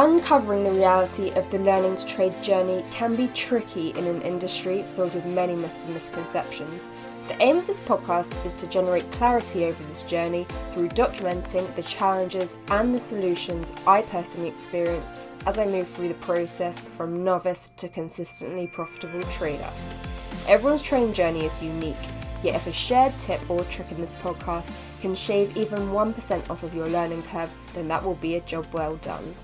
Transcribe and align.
Uncovering 0.00 0.62
the 0.62 0.70
reality 0.70 1.30
of 1.30 1.50
the 1.50 1.58
learning 1.58 1.96
to 1.96 2.06
trade 2.06 2.40
journey 2.40 2.84
can 2.92 3.16
be 3.16 3.26
tricky 3.34 3.88
in 3.98 4.06
an 4.06 4.22
industry 4.22 4.84
filled 4.94 5.12
with 5.12 5.26
many 5.26 5.56
myths 5.56 5.86
and 5.86 5.94
misconceptions. 5.94 6.92
The 7.26 7.42
aim 7.42 7.58
of 7.58 7.66
this 7.66 7.80
podcast 7.80 8.46
is 8.46 8.54
to 8.54 8.68
generate 8.68 9.10
clarity 9.10 9.64
over 9.64 9.82
this 9.82 10.04
journey 10.04 10.46
through 10.72 10.90
documenting 10.90 11.74
the 11.74 11.82
challenges 11.82 12.58
and 12.68 12.94
the 12.94 13.00
solutions 13.00 13.72
I 13.88 14.02
personally 14.02 14.48
experienced 14.48 15.18
as 15.46 15.58
I 15.58 15.66
move 15.66 15.88
through 15.88 16.08
the 16.08 16.14
process 16.14 16.84
from 16.84 17.24
novice 17.24 17.70
to 17.70 17.88
consistently 17.88 18.68
profitable 18.68 19.22
trader. 19.32 19.68
Everyone's 20.46 20.80
trading 20.80 21.12
journey 21.12 21.44
is 21.44 21.60
unique, 21.60 21.96
yet 22.44 22.54
if 22.54 22.68
a 22.68 22.72
shared 22.72 23.18
tip 23.18 23.40
or 23.50 23.64
trick 23.64 23.90
in 23.90 23.98
this 23.98 24.12
podcast 24.12 24.76
can 25.00 25.16
shave 25.16 25.56
even 25.56 25.88
1% 25.88 26.50
off 26.50 26.62
of 26.62 26.72
your 26.72 26.86
learning 26.86 27.24
curve, 27.24 27.52
then 27.74 27.88
that 27.88 28.04
will 28.04 28.14
be 28.14 28.36
a 28.36 28.40
job 28.42 28.64
well 28.72 28.94
done. 28.98 29.34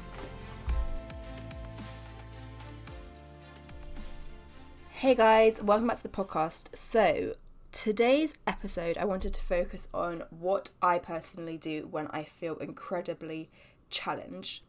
Hey 5.04 5.14
guys, 5.14 5.62
welcome 5.62 5.88
back 5.88 5.98
to 5.98 6.02
the 6.02 6.08
podcast. 6.08 6.74
So, 6.74 7.34
today's 7.72 8.38
episode, 8.46 8.96
I 8.96 9.04
wanted 9.04 9.34
to 9.34 9.42
focus 9.42 9.90
on 9.92 10.22
what 10.30 10.70
I 10.80 10.96
personally 10.96 11.58
do 11.58 11.86
when 11.90 12.06
I 12.06 12.24
feel 12.24 12.56
incredibly 12.56 13.50
challenged. 13.90 14.62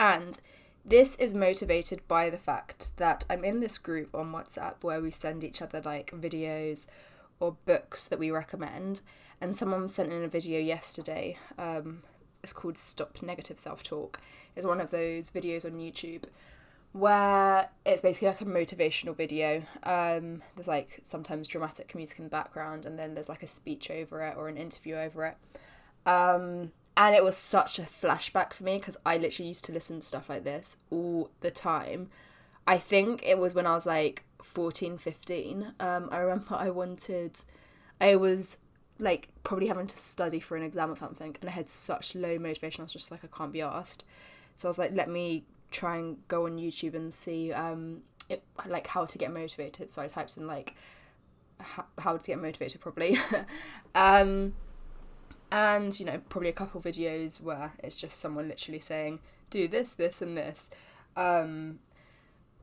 And 0.00 0.40
this 0.86 1.16
is 1.16 1.34
motivated 1.34 2.00
by 2.08 2.30
the 2.30 2.38
fact 2.38 2.96
that 2.96 3.26
I'm 3.28 3.44
in 3.44 3.60
this 3.60 3.76
group 3.76 4.14
on 4.14 4.32
WhatsApp 4.32 4.76
where 4.80 5.02
we 5.02 5.10
send 5.10 5.44
each 5.44 5.60
other 5.60 5.82
like 5.82 6.12
videos 6.12 6.86
or 7.38 7.58
books 7.66 8.06
that 8.06 8.18
we 8.18 8.30
recommend. 8.30 9.02
And 9.38 9.54
someone 9.54 9.90
sent 9.90 10.14
in 10.14 10.24
a 10.24 10.28
video 10.28 10.58
yesterday. 10.58 11.36
Um, 11.58 12.04
it's 12.42 12.54
called 12.54 12.78
Stop 12.78 13.20
Negative 13.20 13.58
Self 13.58 13.82
Talk. 13.82 14.18
It's 14.56 14.64
one 14.64 14.80
of 14.80 14.90
those 14.90 15.30
videos 15.30 15.66
on 15.66 15.72
YouTube 15.72 16.22
where 16.96 17.68
it's 17.84 18.00
basically 18.00 18.28
like 18.28 18.40
a 18.40 18.46
motivational 18.46 19.14
video. 19.14 19.62
Um, 19.82 20.42
there's 20.54 20.68
like 20.68 21.00
sometimes 21.02 21.46
dramatic 21.46 21.94
music 21.94 22.18
in 22.18 22.24
the 22.24 22.30
background, 22.30 22.86
and 22.86 22.98
then 22.98 23.14
there's 23.14 23.28
like 23.28 23.42
a 23.42 23.46
speech 23.46 23.90
over 23.90 24.22
it 24.22 24.34
or 24.36 24.48
an 24.48 24.56
interview 24.56 24.96
over 24.96 25.26
it. 25.26 25.36
Um, 26.08 26.72
and 26.96 27.14
it 27.14 27.22
was 27.22 27.36
such 27.36 27.78
a 27.78 27.82
flashback 27.82 28.54
for 28.54 28.64
me 28.64 28.78
because 28.78 28.96
I 29.04 29.18
literally 29.18 29.48
used 29.48 29.66
to 29.66 29.72
listen 29.72 30.00
to 30.00 30.06
stuff 30.06 30.30
like 30.30 30.44
this 30.44 30.78
all 30.90 31.30
the 31.40 31.50
time. 31.50 32.08
I 32.66 32.78
think 32.78 33.22
it 33.22 33.38
was 33.38 33.54
when 33.54 33.66
I 33.66 33.74
was 33.74 33.84
like 33.84 34.24
14, 34.42 34.96
15. 34.96 35.74
Um, 35.78 36.08
I 36.10 36.16
remember 36.18 36.54
I 36.54 36.70
wanted, 36.70 37.38
I 38.00 38.16
was 38.16 38.56
like 38.98 39.28
probably 39.44 39.66
having 39.66 39.86
to 39.86 39.98
study 39.98 40.40
for 40.40 40.56
an 40.56 40.62
exam 40.62 40.90
or 40.90 40.96
something, 40.96 41.36
and 41.42 41.50
I 41.50 41.52
had 41.52 41.68
such 41.68 42.14
low 42.14 42.38
motivation. 42.38 42.80
I 42.80 42.84
was 42.84 42.94
just 42.94 43.10
like, 43.10 43.22
I 43.22 43.28
can't 43.36 43.52
be 43.52 43.60
asked. 43.60 44.02
So 44.54 44.66
I 44.66 44.70
was 44.70 44.78
like, 44.78 44.92
let 44.92 45.10
me 45.10 45.44
try 45.70 45.96
and 45.96 46.16
go 46.28 46.46
on 46.46 46.58
YouTube 46.58 46.94
and 46.94 47.12
see 47.12 47.52
um 47.52 48.02
it, 48.28 48.42
like 48.66 48.88
how 48.88 49.04
to 49.04 49.18
get 49.18 49.32
motivated. 49.32 49.90
So 49.90 50.02
I 50.02 50.08
typed 50.08 50.36
in 50.36 50.46
like 50.46 50.74
how 51.98 52.16
to 52.16 52.26
get 52.26 52.40
motivated 52.40 52.80
probably. 52.80 53.18
um 53.94 54.54
and 55.50 55.98
you 55.98 56.06
know 56.06 56.20
probably 56.28 56.48
a 56.50 56.52
couple 56.52 56.80
videos 56.80 57.40
where 57.40 57.72
it's 57.82 57.96
just 57.96 58.18
someone 58.18 58.48
literally 58.48 58.80
saying 58.80 59.20
do 59.50 59.68
this 59.68 59.94
this 59.94 60.20
and 60.20 60.36
this 60.36 60.70
um 61.16 61.78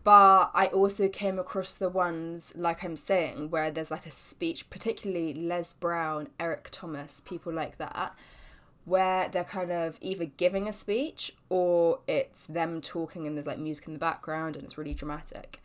but 0.03 0.51
I 0.53 0.67
also 0.67 1.07
came 1.07 1.39
across 1.39 1.77
the 1.77 1.87
ones 1.87 2.53
like 2.57 2.83
I'm 2.83 2.97
saying 2.97 3.49
where 3.49 3.71
there's 3.71 3.89
like 3.89 4.05
a 4.05 4.11
speech 4.11 4.69
particularly 4.69 5.33
Les 5.33 5.71
Brown 5.71 6.27
Eric 6.39 6.67
Thomas 6.71 7.21
people 7.21 7.53
like 7.53 7.77
that 7.77 8.15
where 8.85 9.29
they're 9.29 9.43
kind 9.43 9.71
of 9.71 9.97
either 10.01 10.25
giving 10.25 10.67
a 10.67 10.73
speech 10.73 11.33
or 11.49 11.99
it's 12.07 12.45
them 12.45 12.81
talking 12.81 13.25
and 13.25 13.37
there's 13.37 13.47
like 13.47 13.59
music 13.59 13.87
in 13.87 13.93
the 13.93 13.99
background 13.99 14.55
and 14.55 14.65
it's 14.65 14.77
really 14.77 14.93
dramatic. 14.93 15.61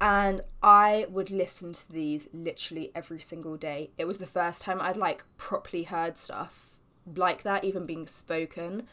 And 0.00 0.40
I 0.62 1.06
would 1.10 1.30
listen 1.30 1.72
to 1.72 1.92
these 1.92 2.28
literally 2.32 2.90
every 2.94 3.20
single 3.20 3.56
day. 3.56 3.90
It 3.96 4.06
was 4.06 4.18
the 4.18 4.26
first 4.26 4.62
time 4.62 4.80
I'd 4.80 4.96
like 4.96 5.24
properly 5.36 5.84
heard 5.84 6.18
stuff 6.18 6.76
like 7.14 7.42
that, 7.42 7.64
even 7.64 7.86
being 7.86 8.06
spoken. 8.06 8.86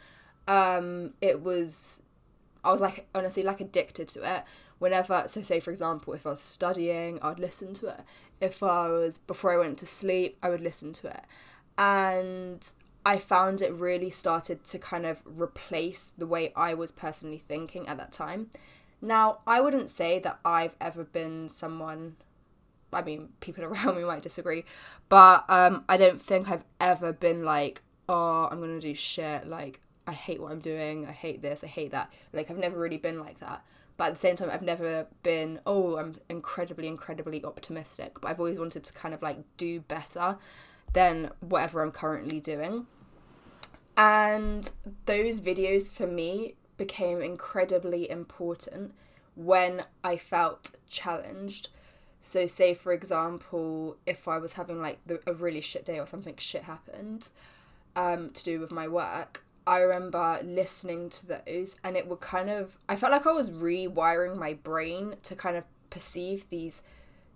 Um, 0.48 1.14
it 1.22 1.42
was, 1.42 2.04
I 2.64 2.72
was 2.72 2.82
like 2.82 3.08
honestly 3.16 3.44
like 3.44 3.62
addicted 3.62 4.08
to 4.10 4.36
it. 4.36 4.44
Whenever, 4.80 5.24
so 5.28 5.42
say 5.42 5.60
for 5.60 5.72
example, 5.72 6.14
if 6.14 6.26
I 6.26 6.32
was 6.32 6.42
studying, 6.42 7.20
I'd 7.22 7.40
listen 7.40 7.74
to 7.76 7.88
it. 7.88 8.02
If 8.42 8.64
I 8.64 8.90
was, 8.90 9.18
before 9.18 9.54
I 9.54 9.58
went 9.58 9.78
to 9.80 9.86
sleep, 9.86 10.38
I 10.44 10.50
would 10.50 10.62
listen 10.62 10.92
to 10.94 11.08
it. 11.08 11.22
And 11.78 12.74
I 13.06 13.18
found 13.18 13.62
it 13.62 13.74
really 13.74 14.10
started 14.10 14.64
to 14.66 14.80
kind 14.80 15.06
of 15.06 15.24
replace 15.26 16.10
the 16.10 16.28
way 16.28 16.54
I 16.56 16.74
was 16.74 16.92
personally 16.92 17.44
thinking 17.48 17.88
at 17.88 17.98
that 17.98 18.12
time. 18.12 18.50
Now, 19.02 19.40
I 19.48 19.60
wouldn't 19.62 19.90
say 19.90 20.20
that 20.20 20.40
I've 20.46 20.76
ever 20.80 21.04
been 21.04 21.50
someone, 21.50 22.18
I 22.94 23.02
mean, 23.02 23.30
people 23.40 23.64
around 23.66 23.98
me 23.98 24.04
might 24.04 24.22
disagree, 24.22 24.66
but 25.10 25.46
um, 25.50 25.84
I 25.90 25.98
don't 25.98 26.22
think 26.22 26.50
I've 26.50 26.66
ever 26.80 27.12
been 27.12 27.44
like, 27.44 27.82
oh, 28.08 28.48
I'm 28.52 28.62
to 28.62 28.80
do 28.80 28.94
shit. 28.94 29.48
Like, 29.48 29.82
I 30.06 30.14
hate 30.14 30.42
what 30.42 30.52
I'm 30.52 30.60
doing. 30.60 31.08
I 31.08 31.12
hate 31.12 31.42
this. 31.42 31.64
I 31.64 31.68
hate 31.68 31.92
that. 31.92 32.12
Like, 32.34 32.52
I've 32.52 32.58
never 32.58 32.78
really 32.78 32.98
been 32.98 33.20
like 33.20 33.40
that. 33.40 33.64
But 33.98 34.08
at 34.08 34.14
the 34.16 34.20
same 34.20 34.36
time, 34.36 34.50
I've 34.52 34.62
never 34.62 35.08
been, 35.22 35.60
oh, 35.66 35.98
I'm 35.98 36.16
incredibly, 36.28 36.88
incredibly 36.88 37.44
optimistic. 37.44 38.20
But 38.20 38.30
I've 38.30 38.40
always 38.40 38.60
wanted 38.60 38.84
to 38.84 38.94
kind 38.94 39.14
of 39.14 39.22
like 39.22 39.38
do 39.58 39.80
better 39.82 40.38
than 40.94 41.32
whatever 41.40 41.82
I'm 41.82 41.92
currently 41.92 42.40
doing. 42.40 42.88
And 43.98 44.72
those 45.06 45.42
videos 45.42 45.90
for 45.90 46.08
me 46.08 46.56
became 46.78 47.22
incredibly 47.22 48.10
important 48.10 48.94
when 49.36 49.84
I 50.04 50.18
felt 50.18 50.76
challenged. 50.88 51.70
So, 52.20 52.46
say 52.46 52.74
for 52.74 52.94
example, 52.94 53.98
if 54.06 54.28
I 54.28 54.38
was 54.38 54.54
having 54.54 54.82
like 54.82 55.00
the, 55.06 55.20
a 55.28 55.34
really 55.34 55.62
shit 55.62 55.86
day 55.86 56.00
or 56.00 56.06
something 56.06 56.36
shit 56.38 56.64
happened 56.64 57.30
um, 57.96 58.30
to 58.32 58.44
do 58.44 58.60
with 58.60 58.72
my 58.72 58.88
work, 58.88 59.44
I 59.66 59.80
remember 59.80 60.40
listening 60.44 61.10
to 61.10 61.28
those 61.28 61.80
and 61.84 61.96
it 61.96 62.08
would 62.08 62.20
kind 62.20 62.50
of, 62.50 62.78
I 62.90 62.96
felt 62.96 63.12
like 63.12 63.28
I 63.28 63.32
was 63.32 63.52
rewiring 63.52 64.38
my 64.38 64.54
brain 64.54 65.16
to 65.24 65.36
kind 65.36 65.56
of 65.56 65.64
perceive 65.90 66.50
these 66.50 66.82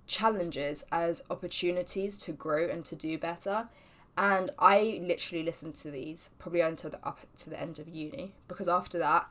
challenges 0.07 0.83
as 0.91 1.23
opportunities 1.29 2.17
to 2.19 2.31
grow 2.31 2.67
and 2.67 2.85
to 2.85 2.95
do 2.95 3.17
better. 3.17 3.67
And 4.17 4.51
I 4.57 4.99
literally 5.03 5.43
listened 5.43 5.75
to 5.75 5.91
these 5.91 6.29
probably 6.39 6.61
until 6.61 6.89
the 6.89 7.05
up 7.05 7.19
to 7.37 7.49
the 7.49 7.59
end 7.59 7.79
of 7.79 7.89
uni 7.89 8.33
because 8.47 8.69
after 8.69 8.97
that, 8.99 9.27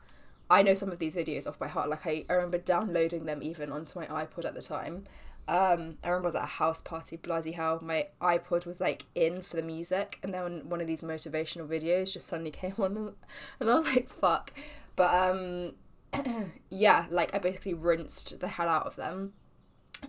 I 0.49 0.61
know 0.61 0.75
some 0.75 0.91
of 0.91 0.99
these 0.99 1.15
videos 1.15 1.47
off 1.47 1.57
by 1.57 1.67
heart. 1.67 1.89
Like 1.89 2.05
I, 2.05 2.25
I 2.29 2.33
remember 2.33 2.59
downloading 2.59 3.25
them 3.25 3.41
even 3.41 3.71
onto 3.71 3.99
my 3.99 4.05
iPod 4.05 4.45
at 4.45 4.53
the 4.53 4.61
time. 4.61 5.05
Um, 5.47 5.97
I 6.03 6.09
remember 6.09 6.25
I 6.25 6.29
was 6.29 6.35
at 6.35 6.43
a 6.43 6.47
house 6.47 6.81
party, 6.81 7.17
bloody 7.17 7.51
hell. 7.51 7.79
My 7.81 8.07
iPod 8.21 8.65
was 8.65 8.79
like 8.79 9.05
in 9.15 9.41
for 9.41 9.55
the 9.55 9.61
music, 9.63 10.19
and 10.23 10.33
then 10.33 10.69
one 10.69 10.81
of 10.81 10.87
these 10.87 11.01
motivational 11.01 11.67
videos 11.67 12.13
just 12.13 12.27
suddenly 12.27 12.51
came 12.51 12.75
on, 12.77 13.13
and 13.59 13.69
I 13.69 13.75
was 13.75 13.85
like, 13.85 14.09
fuck. 14.09 14.51
But 14.95 15.13
um, 15.13 15.73
yeah, 16.69 17.05
like 17.09 17.33
I 17.33 17.39
basically 17.39 17.73
rinsed 17.73 18.39
the 18.39 18.47
hell 18.47 18.69
out 18.69 18.85
of 18.85 18.95
them 18.95 19.33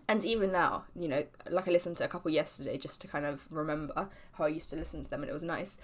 and 0.08 0.24
even 0.24 0.52
now, 0.52 0.84
you 0.94 1.08
know, 1.08 1.24
like 1.50 1.68
I 1.68 1.70
listened 1.70 1.96
to 1.98 2.04
a 2.04 2.08
couple 2.08 2.30
yesterday 2.30 2.78
just 2.78 3.00
to 3.02 3.08
kind 3.08 3.24
of 3.24 3.46
remember 3.50 4.08
how 4.32 4.44
I 4.44 4.48
used 4.48 4.70
to 4.70 4.76
listen 4.76 5.04
to 5.04 5.10
them 5.10 5.22
and 5.22 5.30
it 5.30 5.32
was 5.32 5.42
nice. 5.42 5.78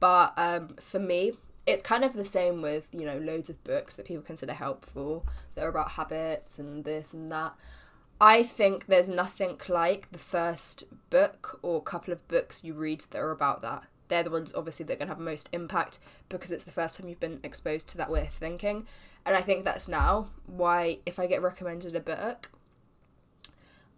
But 0.00 0.32
um, 0.36 0.76
for 0.80 0.98
me, 0.98 1.32
it's 1.66 1.82
kind 1.82 2.04
of 2.04 2.14
the 2.14 2.24
same 2.24 2.60
with, 2.60 2.88
you 2.92 3.06
know, 3.06 3.18
loads 3.18 3.48
of 3.48 3.62
books 3.64 3.94
that 3.96 4.06
people 4.06 4.22
consider 4.22 4.52
helpful 4.52 5.26
that 5.54 5.64
are 5.64 5.68
about 5.68 5.92
habits 5.92 6.58
and 6.58 6.84
this 6.84 7.14
and 7.14 7.30
that. 7.30 7.54
I 8.20 8.42
think 8.42 8.86
there's 8.86 9.08
nothing 9.08 9.60
like 9.68 10.10
the 10.12 10.18
first 10.18 10.84
book 11.10 11.58
or 11.62 11.82
couple 11.82 12.12
of 12.12 12.26
books 12.28 12.62
you 12.62 12.74
read 12.74 13.00
that 13.10 13.18
are 13.18 13.30
about 13.30 13.62
that. 13.62 13.84
They're 14.08 14.22
the 14.22 14.30
ones 14.30 14.54
obviously 14.54 14.84
that 14.86 14.92
are 14.94 14.96
going 14.96 15.08
to 15.08 15.14
have 15.14 15.20
most 15.20 15.48
impact 15.52 15.98
because 16.28 16.52
it's 16.52 16.64
the 16.64 16.70
first 16.70 16.98
time 16.98 17.08
you've 17.08 17.20
been 17.20 17.40
exposed 17.42 17.88
to 17.88 17.96
that 17.98 18.10
way 18.10 18.22
of 18.22 18.30
thinking. 18.30 18.86
And 19.24 19.36
I 19.36 19.40
think 19.40 19.64
that's 19.64 19.88
now 19.88 20.28
why 20.46 20.98
if 21.06 21.18
I 21.18 21.26
get 21.26 21.42
recommended 21.42 21.94
a 21.94 22.00
book, 22.00 22.50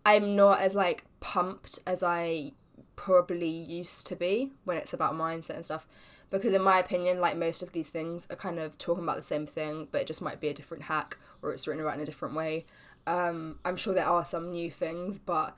I'm 0.05 0.37
not 0.37 0.61
as 0.61 0.75
like 0.75 1.05
pumped 1.21 1.79
as 1.87 2.03
I 2.03 2.53
probably 2.97 3.49
used 3.49 4.07
to 4.09 4.17
be 4.17 4.53
when 4.65 4.77
it's 4.77 4.93
about 4.93 5.15
mindset 5.15 5.57
and 5.57 5.65
stuff. 5.65 5.87
Because 6.31 6.53
in 6.53 6.63
my 6.63 6.79
opinion, 6.79 7.21
like 7.21 7.37
most 7.37 7.63
of 7.63 7.73
these 7.73 7.91
things 7.91 8.27
are 8.31 8.37
kind 8.37 8.59
of 8.59 8.77
talking 8.79 9.05
about 9.05 9.17
the 9.17 9.23
same 9.23 9.47
thing, 9.47 9.89
but 9.91 10.01
it 10.01 10.07
just 10.07 10.23
might 10.23 10.41
be 10.41 10.49
a 10.49 10.55
different 10.55 10.85
hack 10.85 11.17
or 11.43 11.53
it's 11.53 11.67
written 11.67 11.83
about 11.83 11.95
in 11.95 12.01
a 12.01 12.07
different 12.07 12.35
way. 12.35 12.67
Um, 13.07 13.59
I'm 13.65 13.77
sure 13.77 13.95
there 13.95 14.07
are 14.07 14.25
some 14.25 14.51
new 14.51 14.71
things, 14.71 15.19
but 15.19 15.57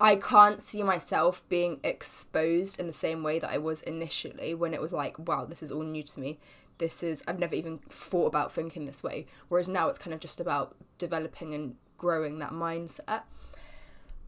I 0.00 0.16
can't 0.16 0.62
see 0.62 0.82
myself 0.82 1.46
being 1.48 1.80
exposed 1.82 2.78
in 2.78 2.86
the 2.86 2.92
same 2.92 3.22
way 3.22 3.38
that 3.40 3.50
I 3.50 3.58
was 3.58 3.82
initially 3.82 4.54
when 4.54 4.72
it 4.72 4.80
was 4.80 4.92
like, 4.92 5.18
wow, 5.18 5.44
this 5.44 5.62
is 5.62 5.72
all 5.72 5.82
new 5.82 6.04
to 6.04 6.20
me. 6.20 6.38
This 6.78 7.02
is, 7.02 7.24
I've 7.26 7.40
never 7.40 7.56
even 7.56 7.78
thought 7.90 8.26
about 8.26 8.52
thinking 8.52 8.86
this 8.86 9.02
way. 9.02 9.26
Whereas 9.48 9.68
now 9.68 9.88
it's 9.88 9.98
kind 9.98 10.14
of 10.14 10.20
just 10.20 10.40
about 10.40 10.76
developing 10.96 11.52
and 11.52 11.74
growing 11.96 12.38
that 12.38 12.52
mindset. 12.52 13.22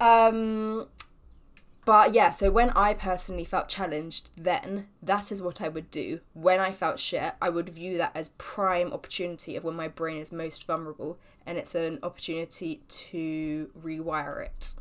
Um, 0.00 0.88
But 1.84 2.12
yeah, 2.14 2.30
so 2.30 2.50
when 2.50 2.70
I 2.70 2.94
personally 2.94 3.44
felt 3.44 3.68
challenged, 3.68 4.30
then 4.36 4.86
that 5.02 5.32
is 5.32 5.42
what 5.42 5.60
I 5.60 5.68
would 5.68 5.90
do. 5.90 6.20
When 6.34 6.60
I 6.60 6.72
felt 6.72 7.00
shit, 7.00 7.32
I 7.40 7.48
would 7.48 7.68
view 7.70 7.96
that 7.98 8.12
as 8.14 8.28
prime 8.38 8.92
opportunity 8.92 9.56
of 9.56 9.64
when 9.64 9.74
my 9.74 9.88
brain 9.88 10.20
is 10.20 10.30
most 10.30 10.66
vulnerable 10.66 11.18
and 11.46 11.58
it's 11.58 11.74
an 11.74 11.98
opportunity 12.02 12.82
to 12.88 13.70
rewire 13.78 14.44
it. 14.44 14.74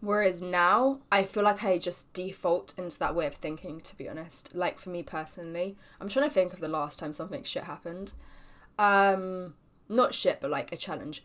Whereas 0.00 0.42
now, 0.42 1.00
I 1.12 1.24
feel 1.24 1.44
like 1.44 1.62
I 1.62 1.78
just 1.78 2.12
default 2.12 2.74
into 2.76 2.98
that 2.98 3.14
way 3.14 3.26
of 3.26 3.34
thinking, 3.34 3.80
to 3.82 3.96
be 3.96 4.08
honest. 4.08 4.54
Like 4.54 4.78
for 4.78 4.90
me 4.90 5.02
personally, 5.02 5.76
I'm 6.00 6.08
trying 6.08 6.28
to 6.28 6.34
think 6.34 6.52
of 6.52 6.60
the 6.60 6.68
last 6.68 6.98
time 6.98 7.12
something 7.12 7.44
shit 7.44 7.64
happened. 7.64 8.14
Um, 8.78 9.54
not 9.88 10.14
shit, 10.14 10.40
but 10.40 10.50
like 10.50 10.72
a 10.72 10.76
challenge. 10.76 11.22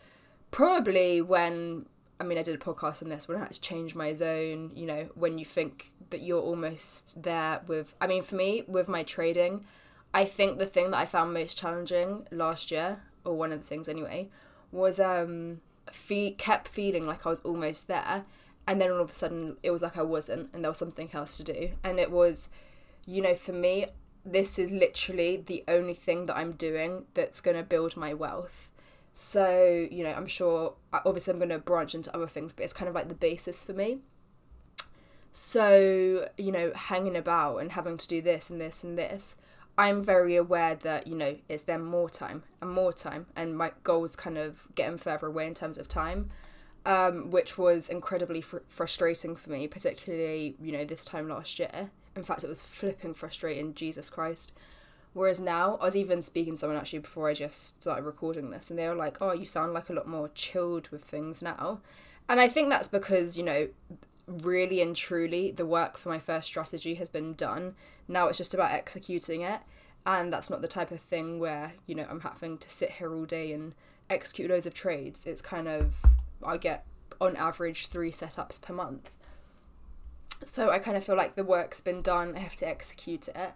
Probably 0.52 1.20
when, 1.22 1.88
I 2.20 2.24
mean, 2.24 2.38
I 2.38 2.44
did 2.44 2.56
a 2.56 2.58
podcast 2.58 3.04
on 3.04 3.10
this, 3.10 3.28
when 3.28 3.38
I 3.38 3.42
had 3.42 3.52
to 3.52 3.62
change 3.62 3.96
my 3.96 4.14
zone, 4.14 4.72
you 4.74 4.86
know, 4.86 5.10
when 5.16 5.38
you 5.38 5.46
think 5.46 5.92
that 6.12 6.22
you're 6.22 6.42
almost 6.42 7.24
there 7.24 7.62
with, 7.68 7.94
I 8.00 8.08
mean, 8.08 8.24
for 8.24 8.36
me, 8.36 8.64
with 8.68 8.88
my 8.88 9.04
trading, 9.04 9.66
I 10.14 10.24
think 10.24 10.58
the 10.58 10.66
thing 10.66 10.92
that 10.92 10.98
I 10.98 11.06
found 11.06 11.34
most 11.34 11.58
challenging 11.58 12.26
last 12.32 12.72
year, 12.72 13.02
or 13.26 13.36
one 13.36 13.52
of 13.52 13.60
the 13.60 13.68
things 13.68 13.90
anyway, 13.90 14.30
was 14.72 15.00
um, 15.00 15.60
kept 16.38 16.68
feeling 16.68 17.06
like 17.06 17.26
I 17.26 17.30
was 17.30 17.40
almost 17.42 17.88
there 17.88 18.26
and 18.68 18.82
then 18.82 18.92
all 18.92 19.02
of 19.02 19.12
a 19.12 19.14
sudden 19.14 19.58
it 19.64 19.72
was 19.72 19.82
like 19.82 19.98
I 19.98 20.02
wasn't 20.02 20.50
and 20.54 20.64
there 20.64 20.72
was 20.72 20.78
something 20.78 21.10
else 21.14 21.38
to 21.38 21.44
do. 21.44 21.72
And 21.84 22.00
it 22.00 22.12
was 22.12 22.50
you 23.06 23.22
know 23.22 23.36
for 23.36 23.54
me 23.54 23.88
this 24.26 24.58
is 24.58 24.72
literally 24.72 25.38
the 25.38 25.64
only 25.68 25.94
thing 25.94 26.26
that 26.26 26.36
I'm 26.36 26.54
doing 26.54 27.06
that's 27.14 27.42
going 27.42 27.58
to 27.58 27.64
build 27.64 27.96
my 27.96 28.14
wealth 28.14 28.72
so 29.18 29.88
you 29.90 30.04
know 30.04 30.12
I'm 30.12 30.28
sure 30.28 30.74
obviously 30.92 31.32
I'm 31.32 31.40
going 31.40 31.50
to 31.50 31.58
branch 31.58 31.96
into 31.96 32.14
other 32.14 32.28
things 32.28 32.52
but 32.52 32.64
it's 32.64 32.74
kind 32.74 32.90
of 32.90 32.94
like 32.94 33.08
the 33.08 33.16
basis 33.16 33.64
for 33.64 33.72
me 33.72 34.00
so 35.32 36.28
you 36.38 36.52
know 36.52 36.74
hanging 36.76 37.16
about 37.16 37.58
and 37.60 37.72
having 37.72 37.96
to 37.96 38.08
do 38.08 38.22
this 38.22 38.50
and 38.50 38.60
this 38.60 38.84
and 38.84 38.98
this 38.98 39.38
I'm 39.78 40.04
very 40.04 40.36
aware 40.36 40.76
that 40.76 41.08
you 41.08 41.16
know 41.16 41.38
it's 41.48 41.64
then 41.64 41.82
more 41.82 42.10
time 42.10 42.44
and 42.60 42.70
more 42.70 42.92
time 42.92 43.28
and 43.38 43.58
my 43.58 43.72
goals 43.84 44.18
kind 44.18 44.38
of 44.38 44.68
getting 44.76 44.98
further 44.98 45.28
away 45.28 45.48
in 45.48 45.54
terms 45.54 45.78
of 45.78 45.88
time 45.88 46.30
um, 46.86 47.32
which 47.32 47.58
was 47.58 47.90
incredibly 47.90 48.42
fr- 48.42 48.58
frustrating 48.68 49.36
for 49.36 49.50
me, 49.50 49.68
particularly, 49.68 50.56
you 50.62 50.72
know, 50.72 50.86
this 50.86 51.04
time 51.04 51.28
last 51.28 51.58
year. 51.58 51.90
In 52.16 52.24
fact, 52.24 52.44
it 52.44 52.48
was 52.48 52.62
flipping 52.62 53.14
frustrating, 53.14 53.74
Jesus 53.74 54.10
Christ. 54.10 54.54
Whereas 55.16 55.40
now, 55.40 55.78
I 55.80 55.86
was 55.86 55.96
even 55.96 56.22
speaking 56.22 56.56
to 56.56 56.58
someone 56.58 56.78
actually 56.78 57.00
before 57.00 57.30
I 57.30 57.34
just 57.34 57.82
started 57.82 58.04
recording 58.04 58.50
this, 58.50 58.70
and 58.70 58.78
they 58.78 58.86
were 58.90 58.96
like, 58.96 59.22
oh, 59.22 59.32
you 59.32 59.46
sound 59.46 59.72
like 59.72 59.90
a 59.90 59.94
lot 59.94 60.10
more 60.10 60.30
chilled 60.36 60.90
with 60.90 61.06
things 61.06 61.42
now. 61.42 61.80
And 62.28 62.42
I 62.42 62.50
think 62.50 62.68
that's 62.68 62.90
because, 62.90 63.38
you 63.38 63.44
know, 63.44 63.70
really 64.28 64.82
and 64.82 64.94
truly, 64.94 65.52
the 65.52 65.66
work 65.66 65.98
for 65.98 66.10
my 66.10 66.20
first 66.20 66.50
strategy 66.50 66.96
has 66.96 67.08
been 67.08 67.34
done. 67.34 67.76
Now 68.10 68.28
it's 68.28 68.38
just 68.38 68.54
about 68.54 68.74
executing 68.74 69.40
it. 69.40 69.62
And 70.06 70.34
that's 70.34 70.50
not 70.50 70.62
the 70.62 70.68
type 70.68 70.92
of 70.92 71.00
thing 71.00 71.40
where, 71.40 71.76
you 71.88 71.96
know, 71.96 72.08
I'm 72.10 72.20
having 72.20 72.58
to 72.58 72.70
sit 72.70 72.92
here 72.92 73.16
all 73.16 73.24
day 73.24 73.54
and 73.54 73.74
execute 74.10 74.50
loads 74.50 74.66
of 74.66 74.74
trades. 74.74 75.26
It's 75.26 75.42
kind 75.42 75.70
of 75.70 75.94
I 76.44 76.58
get 76.58 76.86
on 77.22 77.38
average 77.38 77.88
three 77.88 78.12
setups 78.12 78.62
per 78.62 78.74
month. 78.74 79.10
So 80.44 80.72
I 80.72 80.80
kind 80.80 80.98
of 80.98 81.06
feel 81.06 81.16
like 81.16 81.36
the 81.36 81.46
work's 81.46 81.80
been 81.80 82.02
done. 82.02 82.36
I 82.36 82.40
have 82.40 82.58
to 82.58 82.68
execute 82.68 83.30
it 83.30 83.54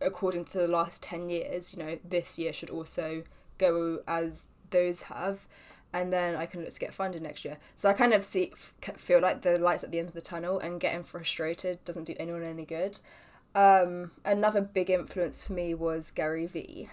according 0.00 0.44
to 0.46 0.58
the 0.58 0.68
last 0.68 1.02
10 1.02 1.30
years. 1.30 1.74
You 1.74 1.82
know, 1.82 1.98
this 2.04 2.38
year 2.38 2.52
should 2.52 2.70
also 2.70 3.24
go 3.58 4.00
as 4.06 4.46
those 4.70 5.02
have. 5.02 5.46
And 5.92 6.12
then 6.12 6.36
I 6.36 6.44
can 6.44 6.60
look 6.60 6.70
to 6.70 6.80
get 6.80 6.92
funded 6.92 7.22
next 7.22 7.44
year. 7.44 7.56
So 7.74 7.88
I 7.88 7.94
kind 7.94 8.12
of 8.12 8.24
see, 8.24 8.52
feel 8.96 9.20
like 9.20 9.40
the 9.40 9.58
lights 9.58 9.82
at 9.82 9.90
the 9.90 9.98
end 9.98 10.08
of 10.08 10.14
the 10.14 10.20
tunnel, 10.20 10.58
and 10.58 10.80
getting 10.80 11.02
frustrated 11.02 11.82
doesn't 11.84 12.04
do 12.04 12.14
anyone 12.20 12.42
any 12.42 12.66
good. 12.66 13.00
Um, 13.54 14.10
another 14.24 14.60
big 14.60 14.90
influence 14.90 15.46
for 15.46 15.54
me 15.54 15.72
was 15.72 16.10
Gary 16.10 16.46
Vee 16.46 16.90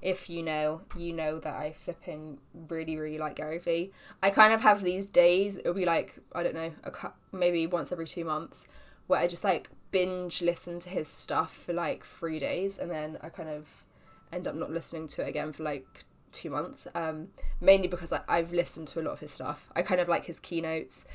if 0.00 0.30
you 0.30 0.42
know, 0.42 0.82
you 0.96 1.12
know 1.12 1.38
that 1.40 1.54
I 1.54 1.72
flipping 1.72 2.38
really, 2.68 2.96
really 2.96 3.18
like 3.18 3.36
Gary 3.36 3.58
Vee. 3.58 3.92
I 4.22 4.30
kind 4.30 4.52
of 4.52 4.60
have 4.60 4.82
these 4.82 5.06
days, 5.06 5.56
it'll 5.56 5.74
be 5.74 5.84
like, 5.84 6.14
I 6.32 6.42
don't 6.42 6.54
know, 6.54 6.72
a, 6.84 7.12
maybe 7.32 7.66
once 7.66 7.90
every 7.92 8.06
two 8.06 8.24
months, 8.24 8.68
where 9.06 9.20
I 9.20 9.26
just 9.26 9.44
like 9.44 9.70
binge 9.90 10.42
listen 10.42 10.78
to 10.80 10.88
his 10.88 11.08
stuff 11.08 11.54
for 11.66 11.72
like 11.72 12.04
three 12.04 12.38
days 12.38 12.78
and 12.78 12.90
then 12.90 13.18
I 13.22 13.28
kind 13.28 13.48
of 13.48 13.84
end 14.32 14.46
up 14.46 14.54
not 14.54 14.70
listening 14.70 15.08
to 15.08 15.22
it 15.22 15.28
again 15.28 15.52
for 15.52 15.62
like 15.62 16.04
two 16.32 16.50
months. 16.50 16.86
Um, 16.94 17.28
mainly 17.60 17.88
because 17.88 18.12
I, 18.12 18.20
I've 18.28 18.52
listened 18.52 18.88
to 18.88 19.00
a 19.00 19.02
lot 19.02 19.12
of 19.12 19.20
his 19.20 19.30
stuff. 19.30 19.70
I 19.74 19.82
kind 19.82 20.00
of 20.00 20.08
like 20.08 20.26
his 20.26 20.40
keynotes. 20.40 21.06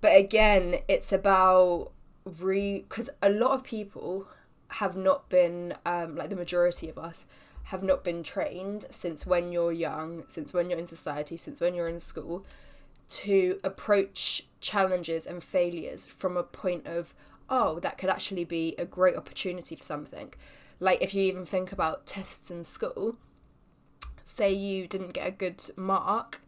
But 0.00 0.16
again, 0.16 0.76
it's 0.88 1.12
about 1.12 1.92
re. 2.40 2.80
Because 2.80 3.10
a 3.22 3.30
lot 3.30 3.52
of 3.52 3.64
people 3.64 4.26
have 4.68 4.96
not 4.96 5.28
been, 5.28 5.74
um, 5.84 6.16
like 6.16 6.30
the 6.30 6.36
majority 6.36 6.88
of 6.88 6.98
us, 6.98 7.26
have 7.64 7.82
not 7.82 8.02
been 8.02 8.22
trained 8.22 8.84
since 8.90 9.26
when 9.26 9.52
you're 9.52 9.72
young, 9.72 10.24
since 10.28 10.52
when 10.52 10.68
you're 10.68 10.78
in 10.78 10.86
society, 10.86 11.36
since 11.36 11.60
when 11.60 11.74
you're 11.74 11.88
in 11.88 12.00
school, 12.00 12.44
to 13.08 13.60
approach 13.62 14.46
challenges 14.60 15.26
and 15.26 15.44
failures 15.44 16.06
from 16.06 16.36
a 16.36 16.42
point 16.42 16.86
of, 16.86 17.14
oh, 17.48 17.78
that 17.80 17.98
could 17.98 18.10
actually 18.10 18.44
be 18.44 18.74
a 18.78 18.84
great 18.84 19.16
opportunity 19.16 19.76
for 19.76 19.82
something. 19.82 20.32
Like 20.80 21.02
if 21.02 21.14
you 21.14 21.22
even 21.22 21.46
think 21.46 21.72
about 21.72 22.06
tests 22.06 22.50
in 22.50 22.64
school, 22.64 23.16
say 24.24 24.52
you 24.52 24.86
didn't 24.86 25.12
get 25.12 25.28
a 25.28 25.32
good 25.32 25.62
mark, 25.76 26.42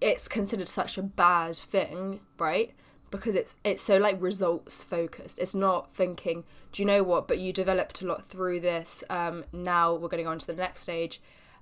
it's 0.00 0.28
considered 0.28 0.68
such 0.68 0.98
a 0.98 1.02
bad 1.02 1.56
thing, 1.56 2.20
right? 2.38 2.74
because 3.12 3.36
it's 3.36 3.54
it's 3.62 3.82
so 3.82 3.98
like 3.98 4.20
results 4.20 4.82
focused. 4.82 5.38
It's 5.38 5.54
not 5.54 5.94
thinking, 5.94 6.42
do 6.72 6.82
you 6.82 6.88
know 6.88 7.04
what? 7.04 7.28
But 7.28 7.38
you 7.38 7.52
developed 7.52 8.02
a 8.02 8.06
lot 8.06 8.24
through 8.24 8.58
this. 8.60 9.04
Um, 9.08 9.44
now 9.52 9.94
we're 9.94 10.08
going 10.08 10.26
on 10.26 10.38
to 10.38 10.46
the 10.48 10.54
next 10.54 10.80
stage, 10.80 11.20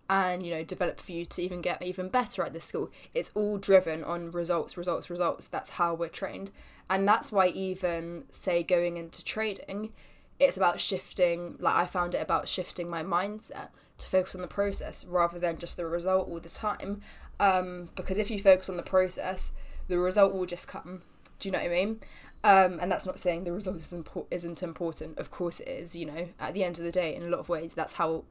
and 0.09 0.47
you 0.47 0.55
know 0.55 0.65
develop 0.65 0.99
for 0.99 1.13
you 1.13 1.27
to 1.27 1.43
even 1.43 1.61
get 1.61 1.83
even 1.83 2.09
better 2.09 2.43
at 2.43 2.55
this 2.55 2.65
school. 2.65 2.91
It's 3.13 3.33
all 3.35 3.59
driven 3.59 4.03
on 4.03 4.31
results, 4.31 4.79
results, 4.79 5.11
results. 5.11 5.49
That's 5.49 5.71
how 5.71 5.93
we're 5.93 6.09
trained, 6.09 6.51
and 6.91 7.09
that's 7.09 7.33
why 7.33 7.47
even 7.49 8.25
say 8.31 8.63
going 8.63 8.99
into 8.99 9.25
trading, 9.25 9.93
it's 10.39 10.59
about 10.59 10.81
shifting. 10.81 11.57
Like 11.59 11.77
I 11.77 11.87
found 11.87 12.15
it 12.15 12.21
about 12.21 12.49
shifting 12.49 12.91
my 12.91 13.03
mindset 13.03 13.69
to 13.97 14.07
focus 14.07 14.35
on 14.35 14.43
the 14.43 14.49
process 14.49 15.07
rather 15.07 15.39
than 15.39 15.57
just 15.57 15.79
the 15.79 15.87
result 15.87 16.29
all 16.29 16.41
the 16.41 16.51
time. 16.51 17.01
Um, 17.39 17.89
because 17.95 18.19
if 18.19 18.31
you 18.31 18.39
focus 18.39 18.69
on 18.69 18.77
the 18.77 18.83
process, 18.83 19.55
the 19.89 19.99
result 19.99 20.35
will 20.35 20.45
just 20.45 20.69
come 20.69 21.03
do 21.41 21.49
you 21.49 21.53
know 21.53 21.59
what 21.59 21.67
I 21.67 21.75
mean? 21.75 22.01
Um, 22.45 22.79
and 22.81 22.93
that's 22.93 23.07
not 23.07 23.19
saying 23.19 23.45
the 23.45 23.53
result 23.53 23.79
isn't, 23.79 24.07
isn't 24.31 24.63
important. 24.63 25.19
Of 25.19 25.31
course 25.31 25.61
it 25.61 25.69
is. 25.69 25.97
You 25.97 26.07
know, 26.07 26.29
at 26.39 26.55
the 26.55 26.63
end 26.63 26.79
of 26.79 26.85
the 26.85 26.93
day, 26.93 27.15
in 27.15 27.23
a 27.23 27.29
lot 27.29 27.41
of 27.41 27.49
ways, 27.49 27.75
that's 27.75 27.95
how, 27.95 28.25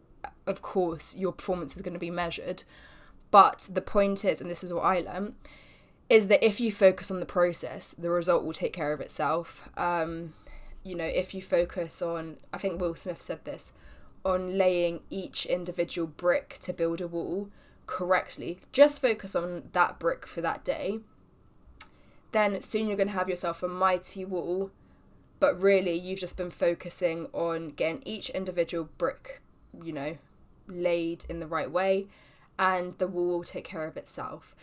of 0.47 0.61
course, 0.61 1.17
your 1.17 1.31
performance 1.31 1.75
is 1.75 1.81
going 1.81 1.93
to 1.93 1.99
be 1.99 2.11
measured. 2.11 2.63
But 3.31 3.67
the 3.71 3.81
point 3.81 4.23
is, 4.23 4.39
and 4.39 4.49
this 4.49 4.63
is 4.63 4.73
what 4.73 4.85
I 4.85 5.01
learned, 5.01 5.35
is 6.09 6.27
that 6.27 6.43
if 6.43 6.59
you 6.59 6.71
focus 6.71 7.11
on 7.11 7.19
the 7.19 7.25
process, 7.25 7.93
the 7.93 8.09
result 8.09 8.43
will 8.43 8.53
take 8.53 8.73
care 8.73 8.93
of 8.93 8.99
itself. 8.99 9.69
Um, 9.77 10.33
you 10.83 10.95
know, 10.95 11.05
if 11.05 11.33
you 11.33 11.41
focus 11.41 12.01
on, 12.01 12.37
I 12.51 12.57
think 12.57 12.81
Will 12.81 12.95
Smith 12.95 13.21
said 13.21 13.45
this, 13.45 13.73
on 14.25 14.57
laying 14.57 15.01
each 15.09 15.45
individual 15.45 16.07
brick 16.07 16.57
to 16.61 16.73
build 16.73 16.99
a 16.99 17.07
wall 17.07 17.49
correctly, 17.85 18.59
just 18.71 19.01
focus 19.01 19.35
on 19.35 19.69
that 19.73 19.99
brick 19.99 20.25
for 20.25 20.41
that 20.41 20.65
day 20.65 20.99
then 22.31 22.61
soon 22.61 22.87
you're 22.87 22.97
going 22.97 23.07
to 23.07 23.13
have 23.13 23.29
yourself 23.29 23.63
a 23.63 23.67
mighty 23.67 24.25
wall. 24.25 24.71
But 25.39 25.59
really, 25.59 25.93
you've 25.93 26.19
just 26.19 26.37
been 26.37 26.49
focusing 26.49 27.27
on 27.31 27.69
getting 27.69 28.03
each 28.05 28.29
individual 28.31 28.89
brick, 28.97 29.41
you 29.81 29.93
know, 29.93 30.17
laid 30.67 31.25
in 31.29 31.39
the 31.39 31.47
right 31.47 31.71
way, 31.71 32.07
and 32.57 32.97
the 32.97 33.07
wall 33.07 33.27
will 33.27 33.43
take 33.43 33.63
care 33.63 33.85
of 33.85 33.95
itself. 33.95 34.53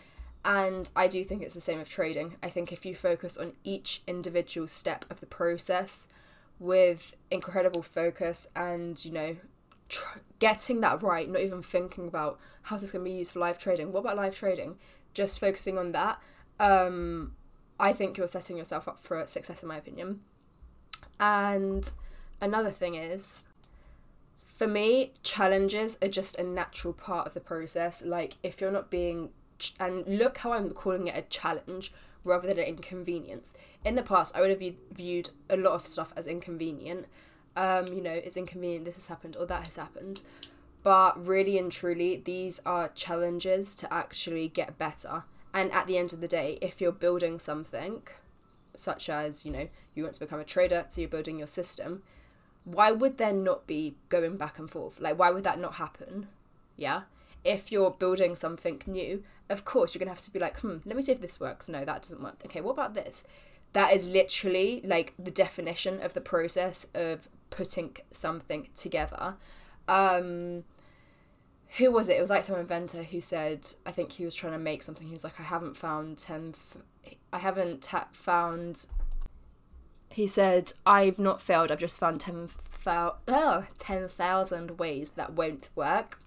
And 0.47 0.89
I 0.95 1.09
do 1.09 1.25
think 1.25 1.41
it's 1.41 1.55
the 1.55 1.61
same 1.61 1.79
with 1.79 1.89
trading. 1.89 2.37
I 2.41 2.49
think 2.49 2.71
if 2.71 2.85
you 2.85 2.95
focus 2.95 3.37
on 3.37 3.51
each 3.65 4.01
individual 4.07 4.65
step 4.65 5.03
of 5.09 5.19
the 5.19 5.25
process 5.25 6.07
with 6.57 7.17
incredible 7.29 7.83
focus 7.83 8.47
and, 8.55 9.03
you 9.03 9.11
know, 9.11 9.35
tr- 9.89 10.19
getting 10.39 10.79
that 10.79 11.03
right, 11.03 11.29
not 11.29 11.41
even 11.41 11.61
thinking 11.61 12.07
about 12.07 12.39
how's 12.63 12.79
this 12.79 12.91
going 12.91 13.03
to 13.03 13.11
be 13.11 13.17
used 13.17 13.33
for 13.33 13.39
live 13.39 13.59
trading. 13.59 13.91
What 13.91 13.99
about 13.99 14.15
live 14.15 14.37
trading? 14.37 14.77
Just 15.13 15.41
focusing 15.41 15.77
on 15.77 15.91
that. 15.91 16.21
Um, 16.61 17.35
I 17.77 17.91
think 17.91 18.17
you're 18.17 18.29
setting 18.29 18.57
yourself 18.57 18.87
up 18.87 18.99
for 18.99 19.27
success, 19.27 19.63
in 19.63 19.67
my 19.67 19.75
opinion. 19.75 20.21
And 21.19 21.91
another 22.39 22.71
thing 22.71 22.95
is, 22.95 23.43
for 24.45 24.65
me, 24.65 25.11
challenges 25.23 25.97
are 26.01 26.07
just 26.07 26.39
a 26.39 26.43
natural 26.43 26.93
part 26.93 27.27
of 27.27 27.33
the 27.33 27.41
process. 27.41 28.01
Like, 28.03 28.37
if 28.43 28.61
you're 28.61 28.71
not 28.71 28.89
being, 28.89 29.29
and 29.79 30.05
look 30.07 30.39
how 30.39 30.53
I'm 30.53 30.71
calling 30.71 31.07
it 31.07 31.17
a 31.17 31.21
challenge 31.23 31.91
rather 32.23 32.47
than 32.47 32.59
an 32.59 32.65
inconvenience. 32.65 33.53
In 33.85 33.95
the 33.95 34.03
past, 34.03 34.35
I 34.35 34.41
would 34.41 34.49
have 34.49 34.73
viewed 34.91 35.29
a 35.49 35.57
lot 35.57 35.73
of 35.73 35.87
stuff 35.87 36.13
as 36.15 36.27
inconvenient. 36.27 37.05
Um, 37.55 37.87
you 37.87 38.01
know, 38.01 38.11
it's 38.11 38.37
inconvenient, 38.37 38.85
this 38.85 38.95
has 38.95 39.07
happened, 39.07 39.35
or 39.37 39.45
that 39.45 39.65
has 39.65 39.77
happened. 39.77 40.23
But 40.83 41.25
really 41.25 41.57
and 41.57 41.71
truly, 41.71 42.21
these 42.23 42.59
are 42.65 42.89
challenges 42.89 43.75
to 43.77 43.91
actually 43.93 44.47
get 44.47 44.77
better 44.77 45.23
and 45.57 45.71
at 45.71 45.87
the 45.87 45.97
end 45.97 46.13
of 46.13 46.21
the 46.21 46.27
day, 46.27 46.59
if 46.61 46.79
you're 46.79 46.91
building 46.91 47.39
something, 47.39 48.03
such 48.75 49.09
as, 49.09 49.43
you 49.43 49.51
know, 49.51 49.67
you 49.95 50.03
want 50.03 50.13
to 50.13 50.19
become 50.19 50.39
a 50.39 50.43
trader, 50.43 50.85
so 50.87 51.01
you're 51.01 51.09
building 51.09 51.39
your 51.39 51.47
system, 51.47 52.03
why 52.63 52.91
would 52.91 53.17
there 53.17 53.33
not 53.33 53.65
be 53.65 53.95
going 54.09 54.37
back 54.37 54.59
and 54.59 54.69
forth? 54.69 54.99
Like, 54.99 55.17
why 55.17 55.31
would 55.31 55.43
that 55.45 55.59
not 55.59 55.75
happen? 55.75 56.27
Yeah. 56.75 57.03
If 57.43 57.71
you're 57.71 57.91
building 57.91 58.35
something 58.35 58.81
new, 58.85 59.23
of 59.49 59.65
course, 59.65 59.93
you're 59.93 59.99
going 59.99 60.09
to 60.09 60.15
have 60.15 60.23
to 60.25 60.31
be 60.31 60.39
like, 60.39 60.59
hmm, 60.59 60.77
let 60.85 60.95
me 60.95 61.01
see 61.01 61.11
if 61.11 61.21
this 61.21 61.39
works. 61.39 61.69
No, 61.69 61.85
that 61.85 62.01
doesn't 62.01 62.21
work. 62.21 62.35
Okay, 62.45 62.61
what 62.61 62.71
about 62.71 62.93
this? 62.93 63.23
That 63.73 63.93
is 63.93 64.07
literally 64.07 64.81
like 64.83 65.13
the 65.17 65.31
definition 65.31 66.01
of 66.01 66.13
the 66.13 66.21
process 66.21 66.87
of 66.93 67.27
putting 67.49 67.95
something 68.11 68.67
together. 68.75 69.35
Um, 69.87 70.63
who 71.77 71.91
was 71.91 72.09
it? 72.09 72.17
It 72.17 72.21
was 72.21 72.29
like 72.29 72.43
some 72.43 72.57
inventor 72.57 73.03
who 73.03 73.21
said, 73.21 73.67
I 73.85 73.91
think 73.91 74.13
he 74.13 74.25
was 74.25 74.35
trying 74.35 74.53
to 74.53 74.59
make 74.59 74.83
something. 74.83 75.05
He 75.05 75.13
was 75.13 75.23
like, 75.23 75.39
I 75.39 75.43
haven't 75.43 75.77
found 75.77 76.17
10, 76.17 76.55
f- 76.55 76.77
I 77.31 77.39
haven't 77.39 77.81
ta- 77.81 78.07
found, 78.13 78.85
he 80.09 80.27
said, 80.27 80.73
I've 80.85 81.19
not 81.19 81.41
failed, 81.41 81.71
I've 81.71 81.79
just 81.79 81.99
found 81.99 82.21
10,000 82.21 83.11
oh, 83.27 83.65
10, 83.77 84.77
ways 84.77 85.11
that 85.11 85.33
won't 85.33 85.69
work. 85.75 86.19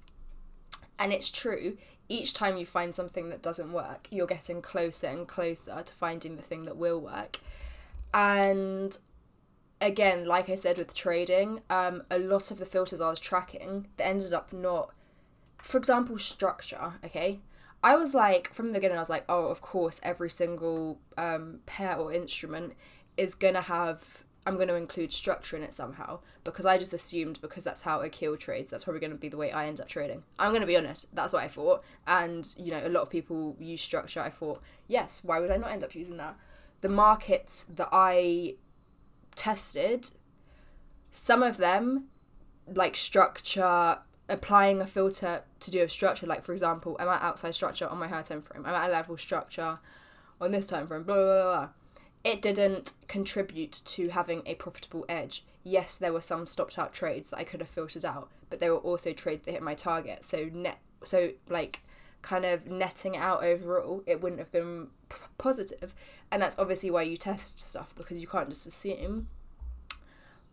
And 1.00 1.12
it's 1.12 1.30
true, 1.30 1.78
each 2.08 2.32
time 2.34 2.56
you 2.56 2.66
find 2.66 2.94
something 2.94 3.30
that 3.30 3.42
doesn't 3.42 3.72
work, 3.72 4.06
you're 4.10 4.26
getting 4.26 4.62
closer 4.62 5.08
and 5.08 5.26
closer 5.26 5.82
to 5.82 5.94
finding 5.94 6.36
the 6.36 6.42
thing 6.42 6.62
that 6.62 6.76
will 6.76 7.00
work. 7.00 7.38
And 8.14 8.96
again, 9.80 10.26
like 10.26 10.48
I 10.48 10.54
said 10.54 10.78
with 10.78 10.94
trading, 10.94 11.62
um, 11.70 12.04
a 12.10 12.18
lot 12.18 12.52
of 12.52 12.58
the 12.58 12.66
filters 12.66 13.00
I 13.00 13.10
was 13.10 13.18
tracking 13.18 13.88
that 13.96 14.06
ended 14.06 14.32
up 14.32 14.52
not 14.52 14.92
for 15.62 15.78
example, 15.78 16.18
structure, 16.18 16.94
okay? 17.04 17.40
I 17.82 17.96
was 17.96 18.14
like, 18.14 18.52
from 18.52 18.68
the 18.68 18.74
beginning, 18.74 18.96
I 18.96 19.00
was 19.00 19.10
like, 19.10 19.24
oh, 19.28 19.46
of 19.46 19.60
course, 19.60 20.00
every 20.02 20.30
single 20.30 20.98
um, 21.16 21.60
pair 21.66 21.96
or 21.96 22.12
instrument 22.12 22.74
is 23.16 23.34
going 23.34 23.54
to 23.54 23.62
have, 23.62 24.24
I'm 24.46 24.54
going 24.54 24.68
to 24.68 24.74
include 24.74 25.12
structure 25.12 25.56
in 25.56 25.62
it 25.62 25.74
somehow 25.74 26.20
because 26.44 26.64
I 26.64 26.78
just 26.78 26.94
assumed 26.94 27.40
because 27.40 27.62
that's 27.62 27.82
how 27.82 28.00
Akil 28.00 28.36
trades, 28.36 28.70
that's 28.70 28.84
probably 28.84 29.00
going 29.00 29.12
to 29.12 29.18
be 29.18 29.28
the 29.28 29.36
way 29.36 29.52
I 29.52 29.66
end 29.66 29.80
up 29.80 29.88
trading. 29.88 30.22
I'm 30.38 30.50
going 30.50 30.62
to 30.62 30.66
be 30.66 30.76
honest, 30.76 31.14
that's 31.14 31.32
what 31.32 31.42
I 31.42 31.48
thought. 31.48 31.84
And, 32.06 32.52
you 32.56 32.70
know, 32.70 32.80
a 32.84 32.88
lot 32.88 33.02
of 33.02 33.10
people 33.10 33.56
use 33.58 33.82
structure. 33.82 34.20
I 34.20 34.30
thought, 34.30 34.62
yes, 34.88 35.22
why 35.22 35.40
would 35.40 35.50
I 35.50 35.58
not 35.58 35.72
end 35.72 35.84
up 35.84 35.94
using 35.94 36.16
that? 36.16 36.36
The 36.80 36.88
markets 36.88 37.66
that 37.74 37.90
I 37.92 38.54
tested, 39.34 40.10
some 41.10 41.42
of 41.42 41.58
them, 41.58 42.06
like 42.66 42.96
structure, 42.96 43.98
applying 44.28 44.80
a 44.80 44.86
filter 44.86 45.42
to 45.58 45.70
do 45.70 45.82
a 45.82 45.88
structure, 45.88 46.26
like 46.26 46.44
for 46.44 46.52
example, 46.52 46.96
I'm 46.98 47.08
at 47.08 47.20
outside 47.20 47.54
structure 47.54 47.86
on 47.88 47.98
my 47.98 48.08
higher 48.08 48.22
time 48.22 48.40
frame, 48.40 48.64
I'm 48.64 48.74
at 48.74 48.88
a 48.88 48.92
level 48.92 49.18
structure 49.18 49.74
on 50.40 50.52
this 50.52 50.68
time 50.68 50.86
frame, 50.86 51.02
blah, 51.02 51.16
blah, 51.16 51.24
blah, 51.24 51.42
blah. 51.42 51.68
It 52.22 52.42
didn't 52.42 52.92
contribute 53.08 53.72
to 53.72 54.10
having 54.10 54.42
a 54.46 54.54
profitable 54.54 55.06
edge. 55.08 55.44
Yes, 55.62 55.96
there 55.96 56.12
were 56.12 56.20
some 56.20 56.46
stopped 56.46 56.78
out 56.78 56.92
trades 56.92 57.30
that 57.30 57.38
I 57.38 57.44
could 57.44 57.60
have 57.60 57.68
filtered 57.68 58.04
out, 58.04 58.30
but 58.48 58.60
there 58.60 58.72
were 58.72 58.78
also 58.78 59.12
trades 59.12 59.42
that 59.42 59.52
hit 59.52 59.62
my 59.62 59.74
target. 59.74 60.24
So 60.24 60.50
net, 60.52 60.78
so 61.02 61.30
like 61.48 61.80
kind 62.22 62.44
of 62.44 62.66
netting 62.66 63.16
out 63.16 63.42
overall, 63.42 64.02
it 64.06 64.20
wouldn't 64.20 64.40
have 64.40 64.52
been 64.52 64.88
p- 65.08 65.16
positive. 65.38 65.94
And 66.30 66.42
that's 66.42 66.58
obviously 66.58 66.90
why 66.90 67.02
you 67.02 67.16
test 67.16 67.60
stuff 67.60 67.94
because 67.96 68.20
you 68.20 68.26
can't 68.26 68.50
just 68.50 68.66
assume. 68.66 69.28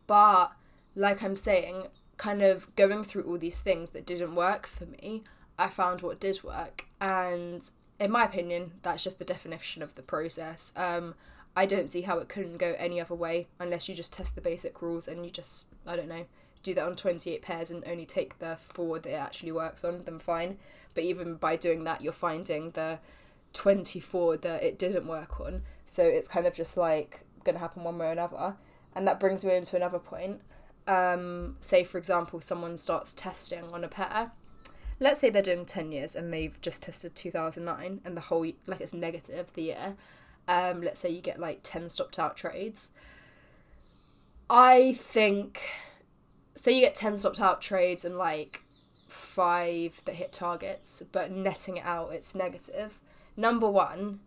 But 0.07 0.53
like 0.95 1.21
I'm 1.21 1.35
saying, 1.35 1.87
kind 2.17 2.41
of 2.41 2.73
going 2.75 3.03
through 3.03 3.23
all 3.23 3.37
these 3.37 3.61
things 3.61 3.91
that 3.91 4.05
didn't 4.05 4.35
work 4.35 4.65
for 4.65 4.85
me, 4.85 5.23
I 5.59 5.67
found 5.67 6.01
what 6.01 6.19
did 6.19 6.43
work. 6.43 6.85
And 6.99 7.69
in 7.99 8.11
my 8.11 8.25
opinion, 8.25 8.71
that's 8.83 9.03
just 9.03 9.19
the 9.19 9.25
definition 9.25 9.81
of 9.81 9.95
the 9.95 10.01
process. 10.01 10.71
Um, 10.75 11.15
I 11.57 11.65
don't 11.65 11.89
see 11.89 12.01
how 12.01 12.19
it 12.19 12.29
couldn't 12.29 12.57
go 12.57 12.75
any 12.77 13.01
other 13.01 13.15
way 13.15 13.47
unless 13.59 13.89
you 13.89 13.95
just 13.95 14.13
test 14.13 14.35
the 14.35 14.41
basic 14.41 14.81
rules 14.81 15.07
and 15.07 15.25
you 15.25 15.31
just, 15.31 15.73
I 15.87 15.95
don't 15.95 16.07
know, 16.07 16.27
do 16.61 16.73
that 16.75 16.85
on 16.85 16.95
28 16.95 17.41
pairs 17.41 17.71
and 17.71 17.83
only 17.87 18.05
take 18.05 18.37
the 18.37 18.57
four 18.57 18.99
that 18.99 19.09
it 19.09 19.15
actually 19.15 19.51
works 19.51 19.83
on, 19.83 20.03
then 20.03 20.19
fine. 20.19 20.57
But 20.93 21.03
even 21.03 21.35
by 21.35 21.55
doing 21.55 21.83
that, 21.85 22.01
you're 22.01 22.13
finding 22.13 22.71
the 22.71 22.99
24 23.53 24.37
that 24.37 24.61
it 24.61 24.77
didn't 24.77 25.07
work 25.07 25.41
on. 25.41 25.63
So 25.85 26.03
it's 26.03 26.27
kind 26.27 26.45
of 26.45 26.53
just 26.53 26.77
like 26.77 27.21
going 27.43 27.55
to 27.55 27.59
happen 27.59 27.83
one 27.83 27.97
way 27.97 28.07
or 28.07 28.11
another. 28.11 28.55
And 28.93 29.07
that 29.07 29.19
brings 29.19 29.43
me 29.43 29.55
into 29.55 29.75
another 29.75 29.99
point 29.99 30.41
um, 30.87 31.57
say 31.59 31.83
for 31.83 31.97
example 31.97 32.41
someone 32.41 32.77
starts 32.77 33.13
testing 33.13 33.71
on 33.73 33.83
a 33.83 33.87
pair 33.87 34.31
let's 34.99 35.19
say 35.19 35.29
they're 35.29 35.41
doing 35.41 35.65
10 35.65 35.91
years 35.91 36.15
and 36.15 36.33
they've 36.33 36.59
just 36.61 36.83
tested 36.83 37.15
2009 37.15 38.01
and 38.03 38.17
the 38.17 38.21
whole 38.21 38.47
like 38.65 38.81
it's 38.81 38.93
negative 38.93 39.53
the 39.53 39.63
year 39.63 39.95
um, 40.47 40.81
let's 40.81 40.99
say 40.99 41.09
you 41.09 41.21
get 41.21 41.39
like 41.39 41.59
10 41.63 41.89
stopped 41.89 42.17
out 42.19 42.37
trades 42.37 42.91
i 44.49 44.93
think 44.93 45.61
say 46.55 46.73
you 46.73 46.81
get 46.81 46.95
10 46.95 47.17
stopped 47.17 47.39
out 47.39 47.61
trades 47.61 48.05
and 48.05 48.17
like 48.17 48.61
five 49.07 50.01
that 50.05 50.15
hit 50.15 50.31
targets 50.31 51.03
but 51.11 51.31
netting 51.31 51.77
it 51.77 51.85
out 51.85 52.11
it's 52.13 52.33
negative 52.33 52.99
number 53.35 53.69
one 53.69 54.19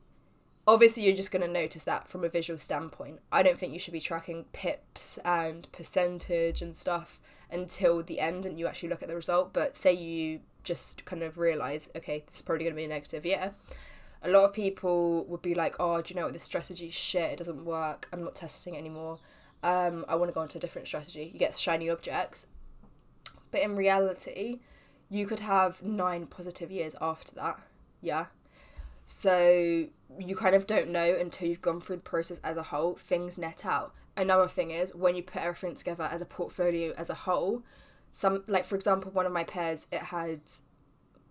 obviously 0.66 1.02
you're 1.02 1.16
just 1.16 1.32
going 1.32 1.42
to 1.42 1.52
notice 1.52 1.84
that 1.84 2.08
from 2.08 2.24
a 2.24 2.28
visual 2.28 2.58
standpoint. 2.58 3.18
I 3.32 3.42
don't 3.42 3.58
think 3.58 3.72
you 3.72 3.78
should 3.78 3.92
be 3.92 4.00
tracking 4.00 4.44
pips 4.52 5.18
and 5.24 5.70
percentage 5.72 6.62
and 6.62 6.76
stuff 6.76 7.20
until 7.50 8.02
the 8.02 8.20
end 8.20 8.46
and 8.46 8.58
you 8.58 8.66
actually 8.66 8.88
look 8.88 9.02
at 9.02 9.08
the 9.08 9.16
result. 9.16 9.52
But 9.52 9.76
say 9.76 9.92
you 9.92 10.40
just 10.62 11.04
kind 11.04 11.22
of 11.22 11.38
realize, 11.38 11.90
okay, 11.96 12.22
this 12.26 12.36
is 12.36 12.42
probably 12.42 12.64
going 12.64 12.74
to 12.74 12.80
be 12.80 12.84
a 12.84 12.88
negative 12.88 13.26
year. 13.26 13.54
A 14.22 14.28
lot 14.28 14.44
of 14.44 14.52
people 14.52 15.24
would 15.26 15.42
be 15.42 15.54
like, 15.54 15.76
oh, 15.80 16.00
do 16.02 16.12
you 16.12 16.20
know 16.20 16.26
what? 16.26 16.34
This 16.34 16.44
strategy 16.44 16.90
shit. 16.90 17.32
It 17.32 17.38
doesn't 17.38 17.64
work. 17.64 18.08
I'm 18.12 18.22
not 18.22 18.34
testing 18.34 18.76
anymore. 18.76 19.18
Um, 19.62 20.04
I 20.08 20.14
want 20.14 20.30
to 20.30 20.34
go 20.34 20.40
on 20.40 20.48
to 20.48 20.58
a 20.58 20.60
different 20.60 20.88
strategy. 20.88 21.30
You 21.32 21.38
get 21.38 21.56
shiny 21.56 21.88
objects. 21.88 22.46
But 23.50 23.62
in 23.62 23.76
reality, 23.76 24.60
you 25.08 25.26
could 25.26 25.40
have 25.40 25.82
nine 25.82 26.26
positive 26.26 26.70
years 26.70 26.94
after 27.00 27.34
that. 27.34 27.58
Yeah. 28.00 28.26
So 29.06 29.86
you 30.18 30.36
kind 30.36 30.54
of 30.54 30.66
don't 30.66 30.88
know 30.88 31.14
until 31.14 31.48
you've 31.48 31.60
gone 31.60 31.80
through 31.80 31.96
the 31.96 32.02
process 32.02 32.40
as 32.44 32.56
a 32.56 32.62
whole, 32.64 32.94
things 32.94 33.38
net 33.38 33.64
out. 33.66 33.92
Another 34.16 34.48
thing 34.48 34.70
is 34.70 34.94
when 34.94 35.16
you 35.16 35.22
put 35.22 35.42
everything 35.42 35.74
together 35.74 36.04
as 36.04 36.22
a 36.22 36.26
portfolio 36.26 36.94
as 36.96 37.10
a 37.10 37.14
whole, 37.14 37.62
some 38.10 38.44
like 38.46 38.64
for 38.64 38.76
example, 38.76 39.10
one 39.10 39.26
of 39.26 39.32
my 39.32 39.44
pairs 39.44 39.86
it 39.90 40.02
had 40.02 40.40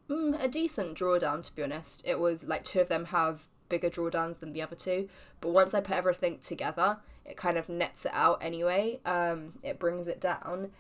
mm, 0.10 0.42
a 0.42 0.48
decent 0.48 0.98
drawdown 0.98 1.44
to 1.44 1.56
be 1.56 1.64
honest. 1.64 2.04
It 2.06 2.20
was 2.20 2.46
like 2.46 2.64
two 2.64 2.82
of 2.82 2.90
them 2.90 3.06
have 3.06 3.48
bigger 3.70 3.90
drawdowns 3.90 4.40
than 4.40 4.54
the 4.54 4.62
other 4.62 4.76
two, 4.76 5.10
but 5.42 5.50
once 5.50 5.74
I 5.74 5.82
put 5.82 5.96
everything 5.96 6.40
together, 6.40 6.98
it 7.26 7.38
kind 7.38 7.58
of 7.58 7.70
nets 7.70 8.06
it 8.06 8.12
out 8.14 8.40
anyway. 8.42 9.00
Um, 9.06 9.54
it 9.62 9.80
brings 9.80 10.08
it 10.08 10.20
down 10.20 10.72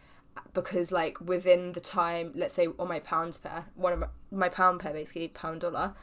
because 0.53 0.91
like 0.91 1.19
within 1.21 1.73
the 1.73 1.79
time, 1.79 2.31
let's 2.35 2.55
say 2.55 2.67
on 2.79 2.87
my 2.87 2.99
pounds 2.99 3.37
pair, 3.37 3.65
one 3.75 3.93
of 3.93 3.99
my, 3.99 4.07
my 4.31 4.49
pound 4.49 4.79
pair 4.79 4.93
basically 4.93 5.27
pound 5.27 5.61
dollar 5.61 5.93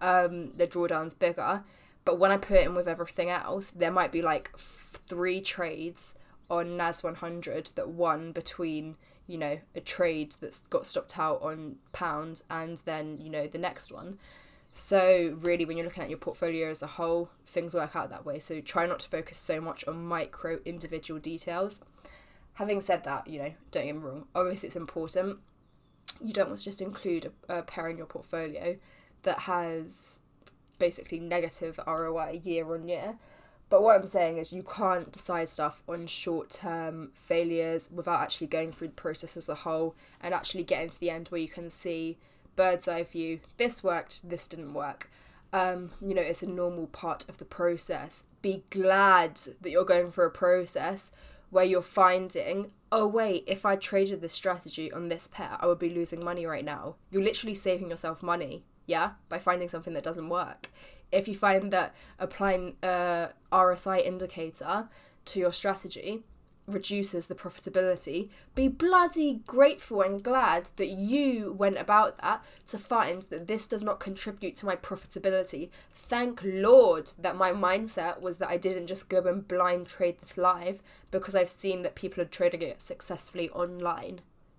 um, 0.00 0.52
the 0.56 0.66
drawdown's 0.66 1.14
bigger. 1.14 1.62
But 2.04 2.18
when 2.18 2.30
I 2.30 2.36
put 2.36 2.62
in 2.62 2.74
with 2.74 2.86
everything 2.88 3.30
else, 3.30 3.70
there 3.70 3.90
might 3.90 4.12
be 4.12 4.22
like 4.22 4.50
f- 4.54 5.00
three 5.06 5.40
trades 5.40 6.16
on 6.48 6.76
NAS 6.76 7.02
100 7.02 7.72
that 7.74 7.88
won 7.88 8.32
between, 8.32 8.96
you 9.26 9.38
know, 9.38 9.58
a 9.74 9.80
trade 9.80 10.34
that's 10.40 10.60
got 10.60 10.86
stopped 10.86 11.18
out 11.18 11.42
on 11.42 11.76
pounds 11.92 12.44
and 12.50 12.78
then, 12.84 13.18
you 13.18 13.30
know, 13.30 13.46
the 13.46 13.58
next 13.58 13.92
one. 13.92 14.18
So, 14.72 15.36
really, 15.40 15.64
when 15.64 15.78
you're 15.78 15.86
looking 15.86 16.02
at 16.02 16.10
your 16.10 16.18
portfolio 16.18 16.68
as 16.68 16.82
a 16.82 16.86
whole, 16.86 17.30
things 17.46 17.72
work 17.72 17.96
out 17.96 18.10
that 18.10 18.26
way. 18.26 18.38
So, 18.38 18.60
try 18.60 18.86
not 18.86 19.00
to 19.00 19.08
focus 19.08 19.38
so 19.38 19.60
much 19.60 19.86
on 19.88 20.04
micro 20.04 20.58
individual 20.66 21.18
details. 21.18 21.82
Having 22.54 22.82
said 22.82 23.04
that, 23.04 23.26
you 23.26 23.38
know, 23.38 23.54
don't 23.70 23.86
get 23.86 23.94
me 23.94 24.02
wrong, 24.02 24.26
obviously 24.34 24.66
it's 24.66 24.76
important. 24.76 25.38
You 26.22 26.32
don't 26.32 26.48
want 26.48 26.58
to 26.58 26.64
just 26.64 26.82
include 26.82 27.32
a, 27.48 27.58
a 27.58 27.62
pair 27.62 27.88
in 27.88 27.96
your 27.96 28.06
portfolio 28.06 28.76
that 29.22 29.40
has 29.40 30.22
basically 30.78 31.20
negative 31.20 31.80
ROI 31.86 32.40
year 32.44 32.72
on 32.74 32.88
year. 32.88 33.16
But 33.68 33.82
what 33.82 33.98
I'm 33.98 34.06
saying 34.06 34.38
is, 34.38 34.52
you 34.52 34.62
can't 34.62 35.10
decide 35.10 35.48
stuff 35.48 35.82
on 35.88 36.06
short 36.06 36.50
term 36.50 37.10
failures 37.14 37.90
without 37.92 38.20
actually 38.20 38.46
going 38.46 38.72
through 38.72 38.88
the 38.88 38.94
process 38.94 39.36
as 39.36 39.48
a 39.48 39.54
whole 39.56 39.96
and 40.20 40.32
actually 40.32 40.62
getting 40.62 40.90
to 40.90 41.00
the 41.00 41.10
end 41.10 41.28
where 41.28 41.40
you 41.40 41.48
can 41.48 41.70
see 41.70 42.18
bird's 42.54 42.88
eye 42.88 43.02
view 43.02 43.40
this 43.56 43.82
worked, 43.82 44.28
this 44.28 44.46
didn't 44.48 44.72
work. 44.72 45.10
Um, 45.52 45.90
you 46.00 46.14
know, 46.14 46.22
it's 46.22 46.42
a 46.42 46.46
normal 46.46 46.86
part 46.86 47.28
of 47.28 47.38
the 47.38 47.44
process. 47.44 48.24
Be 48.42 48.64
glad 48.70 49.40
that 49.60 49.70
you're 49.70 49.84
going 49.84 50.10
through 50.10 50.26
a 50.26 50.30
process 50.30 51.12
where 51.50 51.64
you're 51.64 51.82
finding, 51.82 52.72
oh, 52.90 53.06
wait, 53.06 53.44
if 53.46 53.64
I 53.64 53.76
traded 53.76 54.20
this 54.20 54.32
strategy 54.32 54.92
on 54.92 55.08
this 55.08 55.28
pair, 55.28 55.56
I 55.60 55.66
would 55.66 55.78
be 55.78 55.88
losing 55.88 56.22
money 56.22 56.44
right 56.46 56.64
now. 56.64 56.96
You're 57.10 57.22
literally 57.22 57.54
saving 57.54 57.90
yourself 57.90 58.22
money 58.22 58.64
yeah, 58.86 59.12
by 59.28 59.38
finding 59.38 59.68
something 59.68 59.94
that 59.94 60.04
doesn't 60.04 60.28
work. 60.28 60.70
If 61.12 61.28
you 61.28 61.34
find 61.34 61.72
that 61.72 61.94
applying 62.18 62.76
uh, 62.82 63.28
a 63.52 63.56
RSI 63.56 64.04
indicator 64.04 64.88
to 65.26 65.40
your 65.40 65.52
strategy 65.52 66.24
reduces 66.66 67.26
the 67.26 67.34
profitability, 67.34 68.28
be 68.54 68.68
bloody 68.68 69.40
grateful 69.46 70.02
and 70.02 70.22
glad 70.22 70.70
that 70.76 70.88
you 70.88 71.52
went 71.52 71.76
about 71.76 72.18
that 72.18 72.44
to 72.66 72.78
find 72.78 73.22
that 73.22 73.46
this 73.46 73.68
does 73.68 73.84
not 73.84 74.00
contribute 74.00 74.56
to 74.56 74.66
my 74.66 74.74
profitability. 74.76 75.70
Thank 75.90 76.40
Lord 76.44 77.12
that 77.18 77.36
my 77.36 77.52
mindset 77.52 78.20
was 78.20 78.38
that 78.38 78.48
I 78.48 78.56
didn't 78.56 78.88
just 78.88 79.08
go 79.08 79.22
and 79.22 79.46
blind 79.46 79.86
trade 79.86 80.16
this 80.20 80.36
live 80.36 80.82
because 81.10 81.36
I've 81.36 81.48
seen 81.48 81.82
that 81.82 81.94
people 81.94 82.22
are 82.22 82.26
trading 82.26 82.62
it 82.62 82.82
successfully 82.82 83.48
online. 83.50 84.16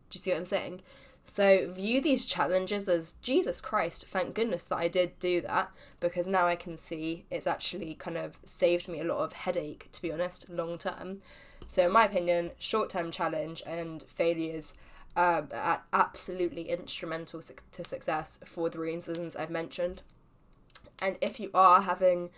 Do 0.10 0.16
you 0.16 0.20
see 0.20 0.32
what 0.32 0.38
I'm 0.38 0.46
saying? 0.46 0.82
So 1.30 1.68
view 1.70 2.00
these 2.00 2.26
challenges 2.26 2.88
as 2.88 3.16
Jesus 3.22 3.60
Christ, 3.60 4.06
thank 4.08 4.34
goodness 4.34 4.64
that 4.68 4.78
I 4.78 4.88
did 4.88 5.20
do 5.20 5.42
that 5.42 5.70
because 6.00 6.26
now 6.26 6.48
I 6.48 6.56
can 6.56 6.78
see 6.78 7.26
it's 7.30 7.46
actually 7.46 7.96
kind 7.96 8.16
of 8.16 8.38
saved 8.46 8.88
me 8.88 9.02
a 9.02 9.04
lot 9.04 9.20
of 9.20 9.34
headache, 9.34 9.90
to 9.92 10.02
be 10.02 10.10
honest, 10.10 10.50
long 10.50 10.78
term. 10.78 11.22
So, 11.68 11.88
in 11.88 11.92
my 11.92 12.06
opinion, 12.06 12.52
short 12.58 12.90
term 12.90 13.12
challenge 13.12 13.62
and 13.68 14.04
failures 14.04 14.74
are 15.18 15.82
absolutely 15.92 16.70
instrumental 16.70 17.42
to 17.42 17.84
success 17.84 18.40
for 18.46 18.70
the 18.70 18.80
reasons 18.80 19.36
I've 19.36 19.50
mentioned. 19.50 20.04
And 21.02 21.18
if 21.20 21.42
you 21.42 21.52
are 21.54 21.82
having, 21.82 22.30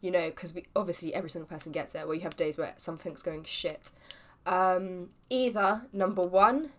you 0.00 0.10
know, 0.10 0.30
because 0.30 0.54
we 0.54 0.64
obviously 0.74 1.12
every 1.12 1.28
single 1.28 1.48
person 1.48 1.70
gets 1.70 1.94
it, 1.94 2.06
where 2.06 2.16
you 2.16 2.22
have 2.22 2.36
days 2.36 2.56
where 2.56 2.72
something's 2.78 3.22
going 3.22 3.44
shit. 3.44 3.92
Um, 4.46 5.10
either 5.28 5.82
number 5.92 6.22
one, 6.22 6.70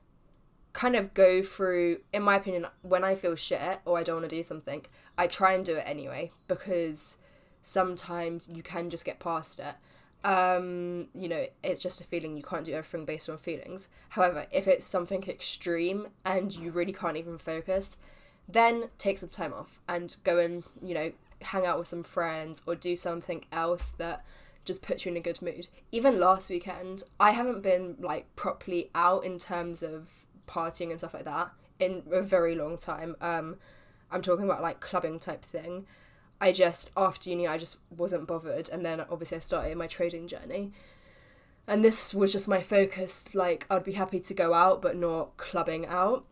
kind 0.74 0.96
of 0.96 1.14
go 1.14 1.42
through, 1.42 2.00
in 2.14 2.24
my 2.24 2.36
opinion, 2.36 2.68
when 2.82 3.04
I 3.04 3.16
feel 3.16 3.36
shit 3.36 3.80
or 3.86 3.98
I 3.98 4.04
don't 4.04 4.18
want 4.18 4.30
to 4.30 4.36
do 4.36 4.44
something, 4.44 4.86
I 5.18 5.28
try 5.28 5.54
and 5.54 5.66
do 5.66 5.76
it 5.76 5.84
anyway 5.86 6.32
because 6.48 7.18
sometimes 7.62 8.50
you 8.54 8.64
can 8.64 8.90
just 8.90 9.06
get 9.06 9.20
past 9.20 9.60
it. 9.60 9.76
Um, 10.24 11.08
you 11.14 11.30
know, 11.30 11.46
it's 11.64 11.80
just 11.80 12.02
a 12.02 12.04
feeling 12.04 12.36
you 12.36 12.44
can't 12.44 12.66
do 12.66 12.74
everything 12.74 13.06
based 13.06 13.30
on 13.30 13.38
feelings. 13.38 13.90
However, 14.10 14.48
if 14.52 14.68
it's 14.68 14.86
something 14.86 15.24
extreme 15.28 16.08
and 16.26 16.56
you 16.56 16.72
really 16.72 16.94
can't 16.94 17.18
even 17.18 17.38
focus, 17.38 17.98
then 18.48 18.90
take 18.98 19.18
some 19.18 19.30
time 19.30 19.54
off 19.54 19.80
and 19.88 20.18
go 20.24 20.40
and, 20.40 20.64
you 20.82 20.94
know, 20.94 21.12
hang 21.42 21.66
out 21.66 21.80
with 21.80 21.88
some 21.88 22.04
friends 22.04 22.62
or 22.66 22.76
do 22.76 22.96
something 22.96 23.46
else 23.52 23.92
that 23.92 24.26
just 24.66 24.82
puts 24.82 25.06
you 25.06 25.12
in 25.12 25.18
a 25.18 25.22
good 25.22 25.42
mood. 25.42 25.68
Even 25.92 26.20
last 26.20 26.50
weekend, 26.50 27.04
I 27.20 27.32
haven't 27.32 27.62
been 27.62 27.96
like 28.00 28.34
properly 28.36 28.90
out 28.94 29.24
in 29.24 29.38
terms 29.38 29.82
of 29.82 30.19
partying 30.50 30.90
and 30.90 30.98
stuff 30.98 31.14
like 31.14 31.26
that 31.26 31.52
in 31.80 32.04
a 32.12 32.22
very 32.22 32.56
long 32.56 32.78
time. 32.78 33.16
Um, 33.22 33.58
I'm 34.12 34.22
talking 34.22 34.46
about 34.46 34.62
like 34.62 34.80
clubbing 34.80 35.20
type 35.20 35.44
thing. 35.44 35.86
I 36.42 36.52
just 36.52 36.92
after 36.96 37.30
uni 37.30 37.48
I 37.48 37.58
just 37.58 37.78
wasn't 37.90 38.28
bothered, 38.28 38.70
and 38.70 38.86
then 38.86 39.02
obviously 39.02 39.38
I 39.38 39.40
started 39.40 39.78
my 39.78 39.88
trading 39.88 40.28
journey. 40.28 40.72
And 41.68 41.84
this 41.84 42.14
was 42.14 42.32
just 42.32 42.48
my 42.48 42.62
focus. 42.62 43.36
Like 43.36 43.66
I'd 43.70 43.84
be 43.84 43.94
happy 43.94 44.20
to 44.20 44.34
go 44.34 44.54
out, 44.54 44.82
but 44.82 44.96
not 44.96 45.38
clubbing 45.38 45.86
out. 45.86 46.26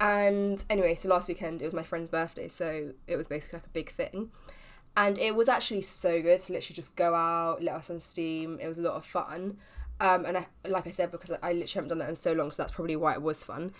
And 0.00 0.62
anyway, 0.70 0.94
so 0.94 1.08
last 1.08 1.28
weekend 1.28 1.60
it 1.60 1.64
was 1.64 1.74
my 1.74 1.82
friend's 1.82 2.10
birthday, 2.10 2.48
so 2.48 2.92
it 3.06 3.16
was 3.16 3.28
basically 3.28 3.58
like 3.58 3.66
a 3.66 3.70
big 3.70 3.90
thing. 3.90 4.30
And 4.96 5.18
it 5.18 5.34
was 5.34 5.48
actually 5.48 5.82
so 5.82 6.22
good 6.22 6.40
to 6.40 6.52
literally 6.54 6.74
just 6.74 6.96
go 6.96 7.14
out, 7.14 7.62
let 7.62 7.74
off 7.74 7.84
some 7.84 7.98
steam. 7.98 8.58
It 8.62 8.66
was 8.66 8.78
a 8.78 8.82
lot 8.82 8.94
of 8.94 9.04
fun. 9.04 9.58
Um, 10.00 10.26
and 10.26 10.38
I, 10.38 10.46
like 10.66 10.86
I 10.86 10.90
said, 10.90 11.10
because 11.10 11.30
I 11.30 11.52
literally 11.52 11.66
haven't 11.72 11.88
done 11.88 11.98
that 11.98 12.08
in 12.08 12.16
so 12.16 12.32
long, 12.32 12.50
so 12.50 12.62
that's 12.62 12.72
probably 12.72 12.96
why 12.96 13.14
it 13.14 13.22
was 13.22 13.42
fun. 13.42 13.72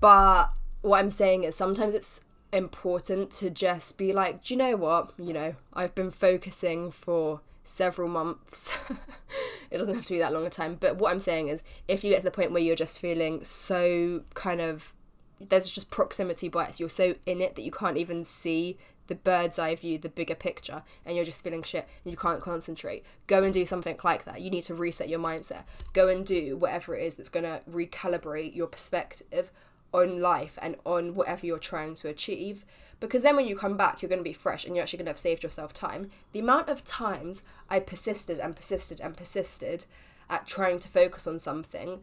But 0.00 0.48
what 0.82 1.00
I'm 1.00 1.10
saying 1.10 1.44
is 1.44 1.56
sometimes 1.56 1.94
it's 1.94 2.20
important 2.52 3.30
to 3.32 3.50
just 3.50 3.98
be 3.98 4.12
like, 4.12 4.42
do 4.42 4.54
you 4.54 4.58
know 4.58 4.76
what? 4.76 5.12
You 5.18 5.32
know, 5.32 5.54
I've 5.74 5.94
been 5.94 6.10
focusing 6.10 6.90
for 6.90 7.40
several 7.64 8.08
months. 8.08 8.78
it 9.70 9.78
doesn't 9.78 9.94
have 9.94 10.06
to 10.06 10.14
be 10.14 10.18
that 10.18 10.32
long 10.32 10.46
a 10.46 10.50
time. 10.50 10.76
But 10.78 10.96
what 10.96 11.10
I'm 11.10 11.20
saying 11.20 11.48
is, 11.48 11.62
if 11.86 12.04
you 12.04 12.10
get 12.10 12.18
to 12.18 12.24
the 12.24 12.30
point 12.30 12.52
where 12.52 12.62
you're 12.62 12.76
just 12.76 12.98
feeling 12.98 13.44
so 13.44 14.22
kind 14.34 14.60
of, 14.60 14.94
there's 15.40 15.70
just 15.70 15.90
proximity 15.90 16.48
bias, 16.48 16.80
you're 16.80 16.88
so 16.88 17.14
in 17.26 17.40
it 17.40 17.54
that 17.56 17.62
you 17.62 17.70
can't 17.70 17.96
even 17.96 18.24
see 18.24 18.78
the 19.08 19.14
bird's 19.14 19.58
eye 19.58 19.74
view, 19.74 19.98
the 19.98 20.08
bigger 20.08 20.34
picture, 20.34 20.82
and 21.04 21.16
you're 21.16 21.24
just 21.24 21.42
feeling 21.42 21.62
shit 21.62 21.88
and 22.04 22.12
you 22.12 22.16
can't 22.16 22.40
concentrate, 22.40 23.04
go 23.26 23.42
and 23.42 23.52
do 23.52 23.66
something 23.66 23.98
like 24.04 24.24
that. 24.24 24.40
You 24.40 24.50
need 24.50 24.64
to 24.64 24.74
reset 24.74 25.08
your 25.08 25.18
mindset. 25.18 25.64
Go 25.92 26.08
and 26.08 26.24
do 26.24 26.56
whatever 26.56 26.94
it 26.94 27.04
is 27.04 27.16
that's 27.16 27.28
going 27.28 27.44
to 27.44 27.62
recalibrate 27.68 28.54
your 28.54 28.68
perspective 28.68 29.50
on 29.92 30.20
life 30.20 30.58
and 30.62 30.76
on 30.84 31.14
whatever 31.14 31.46
you're 31.46 31.58
trying 31.58 31.94
to 31.96 32.08
achieve. 32.08 32.64
Because 33.00 33.22
then 33.22 33.36
when 33.36 33.46
you 33.46 33.56
come 33.56 33.76
back, 33.76 34.02
you're 34.02 34.08
going 34.08 34.20
to 34.20 34.24
be 34.24 34.32
fresh 34.32 34.64
and 34.64 34.76
you're 34.76 34.82
actually 34.82 34.98
going 34.98 35.06
to 35.06 35.10
have 35.10 35.18
saved 35.18 35.42
yourself 35.42 35.72
time. 35.72 36.10
The 36.32 36.40
amount 36.40 36.68
of 36.68 36.84
times 36.84 37.42
I 37.70 37.80
persisted 37.80 38.38
and 38.38 38.54
persisted 38.54 39.00
and 39.00 39.16
persisted 39.16 39.86
at 40.28 40.46
trying 40.46 40.78
to 40.80 40.88
focus 40.88 41.26
on 41.26 41.38
something 41.38 42.00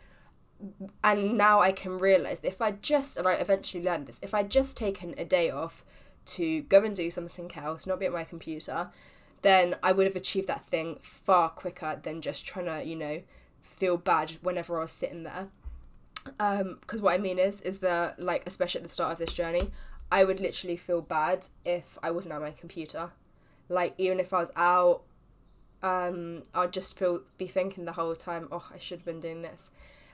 and 1.03 1.37
now 1.37 1.59
I 1.59 1.71
can 1.71 1.97
realize 1.97 2.39
that 2.39 2.47
if 2.47 2.61
I 2.61 2.71
just 2.71 3.17
and 3.17 3.27
I 3.27 3.33
eventually 3.33 3.83
learned 3.83 4.07
this, 4.07 4.19
if 4.23 4.33
I 4.33 4.43
just 4.43 4.77
taken 4.77 5.13
a 5.17 5.25
day 5.25 5.49
off 5.49 5.85
to 6.25 6.61
go 6.63 6.83
and 6.83 6.95
do 6.95 7.09
something 7.09 7.51
else, 7.55 7.87
not 7.87 7.99
be 7.99 8.05
at 8.05 8.11
my 8.11 8.23
computer, 8.23 8.89
then 9.41 9.75
I 9.83 9.91
would 9.91 10.07
have 10.07 10.15
achieved 10.15 10.47
that 10.47 10.67
thing 10.67 10.97
far 11.01 11.49
quicker 11.49 11.99
than 12.01 12.21
just 12.21 12.45
trying 12.45 12.65
to, 12.65 12.83
you 12.83 12.95
know, 12.95 13.21
feel 13.61 13.97
bad 13.97 14.31
whenever 14.41 14.77
I 14.77 14.81
was 14.81 14.91
sitting 14.91 15.23
there. 15.23 15.49
Um, 16.39 16.77
because 16.81 17.01
what 17.01 17.13
I 17.13 17.17
mean 17.19 17.37
is, 17.37 17.61
is 17.61 17.79
that 17.79 18.21
like 18.21 18.43
especially 18.47 18.79
at 18.79 18.83
the 18.83 18.89
start 18.89 19.11
of 19.11 19.19
this 19.19 19.33
journey, 19.33 19.61
I 20.11 20.23
would 20.23 20.39
literally 20.39 20.77
feel 20.77 21.01
bad 21.01 21.47
if 21.63 21.97
I 22.01 22.11
wasn't 22.11 22.33
at 22.33 22.41
my 22.41 22.51
computer. 22.51 23.11
Like 23.69 23.93
even 23.97 24.19
if 24.19 24.33
I 24.33 24.39
was 24.39 24.51
out, 24.55 25.03
um, 25.83 26.43
I'd 26.53 26.73
just 26.73 26.97
feel 26.97 27.21
be 27.37 27.47
thinking 27.47 27.85
the 27.85 27.93
whole 27.93 28.15
time, 28.15 28.47
oh, 28.51 28.67
I 28.73 28.79
should 28.79 28.99
have 28.99 29.05
been 29.05 29.19
doing 29.19 29.43
this. 29.43 29.71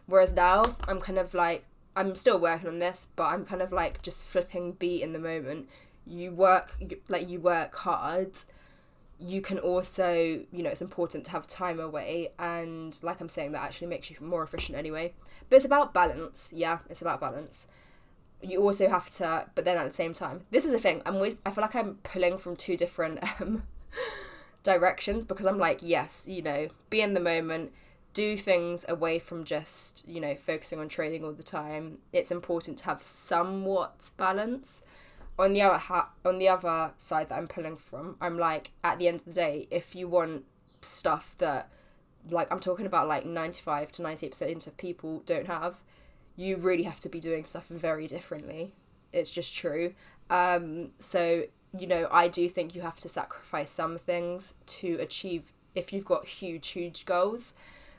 Whereas 0.08 0.34
now 0.34 0.76
I'm 0.88 1.00
kind 1.00 1.18
of 1.18 1.34
like 1.34 1.64
I'm 1.96 2.16
still 2.16 2.40
working 2.40 2.68
on 2.68 2.80
this, 2.80 3.08
but 3.16 3.28
I'm 3.28 3.46
kind 3.46 3.62
of 3.62 3.72
like 3.72 4.02
just 4.02 4.28
flipping 4.28 4.74
beat 4.74 5.04
in 5.04 5.14
the 5.14 5.20
moment 5.20 5.70
you 6.12 6.32
work 6.32 6.76
like 7.08 7.30
you 7.30 7.40
work 7.40 7.76
hard 7.76 8.36
you 9.20 9.40
can 9.42 9.60
also 9.60 10.14
you 10.52 10.64
know 10.64 10.70
it's 10.70 10.82
important 10.82 11.24
to 11.26 11.32
have 11.32 11.46
time 11.46 11.80
away 11.80 12.32
and 12.40 13.00
like 13.04 13.22
i'm 13.22 13.30
saying 13.30 13.52
that 13.52 13.62
actually 13.62 13.88
makes 13.88 14.10
you 14.10 14.18
more 14.20 14.44
efficient 14.44 14.78
anyway. 14.78 15.14
But 15.50 15.58
it's 15.58 15.66
about 15.66 15.94
balance 15.94 16.52
yeah 16.54 16.80
it's 16.90 17.02
about 17.02 17.20
balance. 17.22 17.68
You 18.42 18.60
also 18.62 18.90
have 18.90 19.10
to 19.18 19.46
but 19.54 19.66
then 19.66 19.78
at 19.78 19.88
the 19.88 19.94
same 19.94 20.14
time 20.14 20.42
this 20.50 20.66
is 20.66 20.72
the 20.72 20.80
thing 20.80 21.02
i'm 21.06 21.16
always 21.16 21.38
i 21.46 21.52
feel 21.52 21.62
like 21.62 21.76
i'm 21.76 21.96
pulling 22.04 22.40
from 22.40 22.56
two 22.56 22.76
different 22.76 23.20
um, 23.42 23.64
directions 24.64 25.26
because 25.26 25.46
i'm 25.46 25.60
like 25.60 25.80
yes 25.82 26.28
you 26.28 26.42
know 26.42 26.68
be 26.90 27.02
in 27.02 27.14
the 27.14 27.20
moment 27.20 27.72
do 28.14 28.36
things 28.36 28.86
away 28.90 29.20
from 29.20 29.44
just 29.44 30.08
you 30.08 30.20
know 30.20 30.36
focusing 30.36 30.80
on 30.80 30.90
trading 30.90 31.24
all 31.24 31.32
the 31.32 31.44
time. 31.44 32.00
It's 32.12 32.32
important 32.32 32.78
to 32.80 32.86
have 32.86 33.02
somewhat 33.02 34.12
balance 34.18 34.82
on 35.42 35.54
the 35.54 35.62
other 35.62 35.78
ha- 35.80 36.10
on 36.24 36.38
the 36.38 36.48
other 36.48 36.92
side 36.98 37.30
that 37.30 37.36
I'm 37.36 37.48
pulling 37.48 37.76
from, 37.76 38.16
I'm 38.22 38.38
like 38.38 38.70
at 38.84 39.00
the 39.00 39.08
end 39.08 39.22
of 39.22 39.26
the 39.26 39.34
day, 39.34 39.68
if 39.72 39.96
you 39.96 40.08
want 40.08 40.46
stuff 40.82 41.36
that 41.40 41.70
like 42.30 42.52
I'm 42.52 42.60
talking 42.60 42.86
about 42.86 43.08
like 43.08 43.26
95 43.26 43.92
to 43.94 44.04
98% 44.04 44.68
of 44.68 44.78
people 44.78 45.24
don't 45.26 45.48
have, 45.48 45.82
you 46.36 46.58
really 46.58 46.84
have 46.84 47.00
to 47.02 47.10
be 47.10 47.20
doing 47.20 47.44
stuff 47.44 47.68
very 47.68 48.06
differently. 48.06 48.74
It's 49.12 49.32
just 49.32 49.56
true. 49.56 49.96
Um, 50.30 50.92
so, 51.00 51.46
you 51.78 51.88
know, 51.88 52.08
I 52.12 52.28
do 52.28 52.48
think 52.48 52.76
you 52.76 52.82
have 52.82 52.98
to 52.98 53.10
sacrifice 53.10 53.72
some 53.72 53.98
things 53.98 54.54
to 54.68 54.98
achieve 55.00 55.52
if 55.74 55.92
you've 55.92 56.06
got 56.06 56.28
huge, 56.28 56.70
huge 56.70 57.06
goals. 57.06 57.56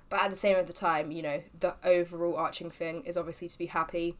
But 0.09 0.21
at 0.21 0.31
the 0.31 0.37
same 0.37 0.57
at 0.57 0.69
the 0.69 0.73
time, 0.73 1.11
you 1.11 1.23
know, 1.23 1.43
the 1.59 1.75
overall 1.85 2.37
arching 2.37 2.71
thing 2.71 3.03
is 3.05 3.17
obviously 3.17 3.49
to 3.49 3.59
be 3.59 3.67
happy 3.67 4.17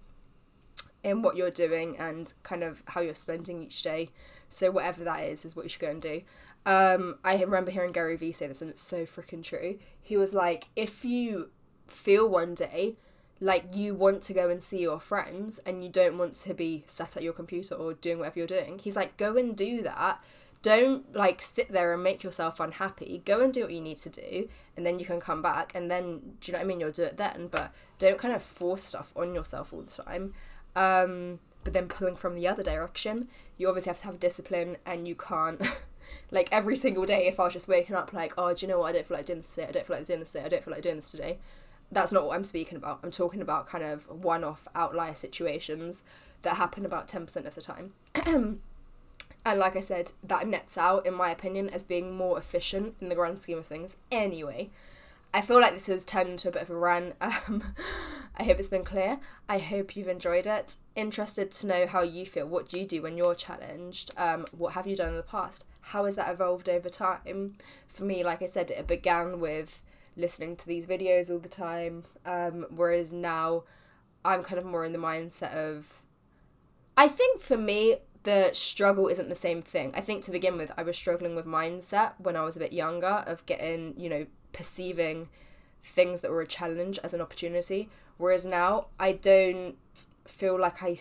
in 1.05 1.23
what 1.23 1.37
you're 1.37 1.51
doing 1.51 1.97
and 1.99 2.33
kind 2.43 2.63
of 2.63 2.83
how 2.87 3.01
you're 3.01 3.15
spending 3.15 3.63
each 3.63 3.83
day. 3.83 4.11
So 4.49 4.71
whatever 4.71 5.05
that 5.05 5.25
is, 5.25 5.45
is 5.45 5.57
what 5.57 5.65
you 5.65 5.69
should 5.69 5.81
go 5.81 5.91
and 5.91 6.03
do. 6.03 6.23
Um, 6.65 7.19
I 7.25 7.41
remember 7.41 7.71
hearing 7.71 7.93
Gary 7.93 8.17
Vee 8.17 8.33
say 8.33 8.47
this, 8.47 8.63
and 8.63 8.71
it's 8.71 8.83
so 8.83 9.05
freaking 9.05 9.43
true. 9.43 9.79
He 10.01 10.17
was 10.17 10.33
like, 10.33 10.69
if 10.77 11.05
you 11.05 11.51
feel 11.89 12.29
one 12.29 12.55
day 12.55 12.97
like 13.41 13.75
you 13.75 13.93
want 13.95 14.23
to 14.23 14.33
go 14.33 14.49
and 14.49 14.63
see 14.63 14.79
your 14.79 15.01
friends 15.01 15.59
and 15.67 15.83
you 15.83 15.91
don't 15.91 16.17
want 16.17 16.35
to 16.37 16.55
be 16.55 16.85
sat 16.87 17.17
at 17.17 17.25
your 17.25 17.33
computer 17.33 17.75
or 17.75 17.95
doing 17.95 18.19
whatever 18.21 18.39
you're 18.39 18.47
doing, 18.47 18.79
he's 18.79 18.95
like, 18.95 19.17
go 19.17 19.37
and 19.37 19.57
do 19.57 19.83
that. 19.83 20.23
Don't 20.63 21.13
like 21.13 21.43
sit 21.43 21.73
there 21.73 21.93
and 21.93 22.05
make 22.05 22.23
yourself 22.23 22.61
unhappy. 22.61 23.21
Go 23.25 23.41
and 23.41 23.53
do 23.53 23.63
what 23.63 23.73
you 23.73 23.81
need 23.81 23.97
to 23.97 24.09
do, 24.09 24.49
and 24.77 24.87
then 24.87 25.01
you 25.01 25.05
can 25.05 25.19
come 25.19 25.43
back. 25.43 25.73
And 25.75 25.91
then, 25.91 26.21
do 26.41 26.47
you 26.47 26.53
know 26.53 26.61
what 26.61 26.65
I 26.65 26.69
mean? 26.69 26.79
You'll 26.79 26.93
do 26.93 27.03
it 27.03 27.17
then, 27.17 27.49
but 27.51 27.73
don't 27.99 28.17
kind 28.17 28.33
of 28.33 28.45
force 28.45 28.85
stuff 28.85 29.13
on 29.17 29.35
yourself 29.35 29.73
all 29.73 29.83
the 29.83 29.91
time. 29.91 30.35
Um, 30.75 31.39
but 31.65 31.73
then 31.73 31.89
pulling 31.89 32.17
from 32.17 32.35
the 32.35 32.49
other 32.49 32.63
direction, 32.63 33.29
you 33.57 33.69
obviously 33.69 33.91
have 33.91 33.99
to 34.01 34.07
have 34.07 34.21
discipline 34.21 34.77
and 34.85 35.07
you 35.07 35.15
can't 35.15 35.61
like 36.31 36.49
every 36.51 36.77
single 36.77 37.05
day 37.05 37.27
if 37.27 37.39
I 37.39 37.45
was 37.45 37.53
just 37.53 37.69
waking 37.69 37.97
up 37.97 38.13
like, 38.13 38.35
oh, 38.37 38.55
do 38.55 38.67
you 38.67 38.73
know 38.73 38.81
what, 38.81 38.89
I 38.89 38.93
don't 38.93 39.07
feel 39.07 39.17
like 39.17 39.27
doing 39.27 39.43
this 39.43 39.55
today, 39.55 39.69
I 39.69 39.73
don't 39.73 39.87
feel 39.87 39.97
like 39.97 40.07
doing 40.07 40.21
this 40.21 40.33
today, 40.33 40.45
I 40.45 40.49
don't 40.49 40.65
feel 40.65 40.73
like 40.73 40.83
doing 40.83 40.97
this 40.97 41.11
today. 41.13 41.39
That's 41.91 42.13
not 42.13 42.27
what 42.27 42.35
I'm 42.35 42.45
speaking 42.45 42.77
about. 42.77 43.01
I'm 43.03 43.11
talking 43.11 43.43
about 43.43 43.69
kind 43.69 43.85
of 43.85 44.09
one 44.09 44.45
off 44.45 44.67
outlier 44.75 45.15
situations 45.15 46.03
that 46.41 46.57
happen 46.57 46.87
about 46.87 47.07
10% 47.07 47.45
of 47.47 47.55
the 47.55 47.61
time. 47.61 47.93
and 48.25 48.61
like 49.45 49.77
I 49.77 49.81
said, 49.81 50.13
that 50.25 50.49
nets 50.49 50.79
out, 50.79 51.05
in 51.05 51.15
my 51.15 51.31
opinion, 51.31 51.69
as 51.69 51.83
being 51.83 52.17
more 52.17 52.39
efficient 52.39 52.95
in 53.01 53.11
the 53.11 53.15
grand 53.15 53.41
scheme 53.41 53.59
of 53.59 53.67
things 53.67 53.97
anyway. 54.11 54.71
I 55.35 55.41
feel 55.41 55.61
like 55.61 55.75
this 55.75 55.87
has 55.87 56.05
turned 56.05 56.29
into 56.29 56.49
a 56.49 56.53
bit 56.53 56.63
of 56.63 56.71
a 56.71 56.77
rant. 56.77 57.15
Um, 57.49 57.75
I 58.35 58.45
hope 58.45 58.59
it's 58.59 58.69
been 58.69 58.85
clear. 58.85 59.21
I 59.47 59.59
hope 59.59 59.95
you've 59.95 60.09
enjoyed 60.09 60.47
it. 60.47 60.77
Interested 60.97 61.53
to 61.53 61.67
know 61.67 61.87
how 61.87 62.01
you 62.03 62.25
feel. 62.25 62.47
What 62.47 62.67
do 62.67 62.81
you 62.81 62.87
do 62.87 63.03
when 63.03 63.19
you're 63.19 63.35
challenged? 63.35 64.11
Um, 64.17 64.47
what 64.57 64.73
have 64.73 64.87
you 64.87 64.97
done 64.97 65.11
in 65.11 65.17
the 65.17 65.23
past? 65.23 65.67
How 65.83 66.07
has 66.07 66.17
that 66.17 66.31
evolved 66.31 66.69
over 66.69 66.89
time? 66.89 67.57
For 67.89 68.05
me, 68.05 68.25
like 68.25 68.41
I 68.41 68.47
said, 68.47 68.71
it 68.71 68.87
began 68.87 69.39
with 69.39 69.83
listening 70.17 70.57
to 70.57 70.67
these 70.67 70.87
videos 70.87 71.31
all 71.31 71.39
the 71.39 71.49
time, 71.49 72.05
um, 72.25 72.67
whereas 72.71 73.13
now 73.13 73.65
I'm 74.25 74.43
kind 74.43 74.59
of 74.59 74.65
more 74.65 74.85
in 74.85 74.93
the 74.93 74.99
mindset 74.99 75.55
of. 75.55 76.03
I 76.97 77.09
think 77.09 77.41
for 77.41 77.57
me, 77.57 77.97
the 78.23 78.51
struggle 78.53 79.09
isn't 79.09 79.29
the 79.29 79.35
same 79.35 79.61
thing. 79.61 79.93
I 79.95 80.01
think 80.01 80.23
to 80.25 80.31
begin 80.31 80.57
with, 80.57 80.73
I 80.77 80.83
was 80.83 80.97
struggling 80.97 81.37
with 81.37 81.47
mindset 81.47 82.13
when 82.19 82.37
I 82.37 82.43
was 82.43 82.57
a 82.57 82.61
bit 82.61 82.73
younger 82.73 83.25
of 83.27 83.45
getting, 83.47 83.95
you 83.99 84.09
know, 84.09 84.27
perceiving 84.53 85.29
things 85.83 86.21
that 86.21 86.31
were 86.31 86.41
a 86.41 86.47
challenge 86.47 86.99
as 87.03 87.15
an 87.15 87.21
opportunity. 87.21 87.89
Whereas 88.19 88.47
now, 88.47 88.87
I 89.01 89.13
don't 89.13 89.77
feel 90.27 90.59
like 90.59 90.83
I, 90.83 90.97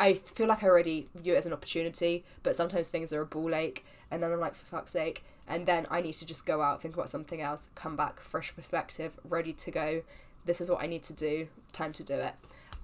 I 0.00 0.14
feel 0.14 0.46
like 0.48 0.62
I 0.62 0.66
already 0.66 1.08
view 1.14 1.34
it 1.34 1.38
as 1.38 1.46
an 1.46 1.52
opportunity, 1.52 2.24
but 2.42 2.56
sometimes 2.56 2.88
things 2.88 3.12
are 3.12 3.20
a 3.20 3.26
ball 3.26 3.54
ache, 3.54 3.84
and 4.10 4.22
then 4.22 4.32
I'm 4.32 4.40
like, 4.40 4.54
for 4.54 4.66
fuck's 4.66 4.90
sake. 4.92 5.24
And 5.46 5.66
then 5.66 5.86
I 5.90 6.00
need 6.00 6.14
to 6.14 6.26
just 6.26 6.46
go 6.46 6.62
out, 6.62 6.80
think 6.80 6.94
about 6.94 7.08
something 7.08 7.40
else, 7.40 7.70
come 7.74 7.96
back, 7.96 8.20
fresh 8.20 8.54
perspective, 8.56 9.12
ready 9.28 9.52
to 9.52 9.70
go. 9.70 10.02
This 10.46 10.60
is 10.60 10.70
what 10.70 10.82
I 10.82 10.86
need 10.86 11.02
to 11.04 11.12
do, 11.12 11.48
time 11.72 11.92
to 11.92 12.02
do 12.02 12.14
it. 12.14 12.34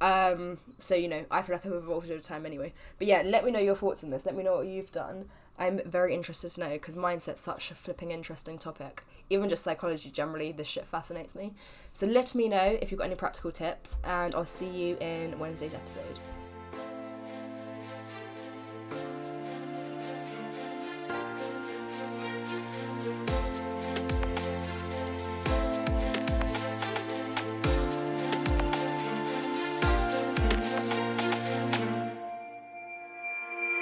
Um, 0.00 0.58
so 0.78 0.94
you 0.94 1.08
know, 1.08 1.24
I 1.30 1.42
feel 1.42 1.56
like 1.56 1.66
I've 1.66 1.72
evolved 1.72 2.10
over 2.10 2.20
time 2.20 2.46
anyway. 2.46 2.72
But 2.98 3.06
yeah, 3.06 3.22
let 3.24 3.44
me 3.44 3.50
know 3.50 3.58
your 3.58 3.74
thoughts 3.74 4.04
on 4.04 4.10
this. 4.10 4.24
Let 4.24 4.36
me 4.36 4.42
know 4.42 4.56
what 4.56 4.66
you've 4.66 4.92
done. 4.92 5.28
I'm 5.60 5.80
very 5.84 6.14
interested 6.14 6.48
to 6.52 6.60
know 6.60 6.70
because 6.70 6.96
mindset's 6.96 7.42
such 7.42 7.70
a 7.70 7.74
flipping 7.74 8.10
interesting 8.10 8.58
topic. 8.58 9.04
Even 9.28 9.48
just 9.48 9.62
psychology 9.62 10.10
generally, 10.10 10.52
this 10.52 10.66
shit 10.66 10.86
fascinates 10.86 11.36
me. 11.36 11.52
So 11.92 12.06
let 12.06 12.34
me 12.34 12.48
know 12.48 12.78
if 12.80 12.90
you've 12.90 12.98
got 12.98 13.04
any 13.04 13.14
practical 13.14 13.52
tips, 13.52 13.98
and 14.02 14.34
I'll 14.34 14.46
see 14.46 14.68
you 14.68 14.96
in 14.96 15.38
Wednesday's 15.38 15.74
episode. 15.74 16.18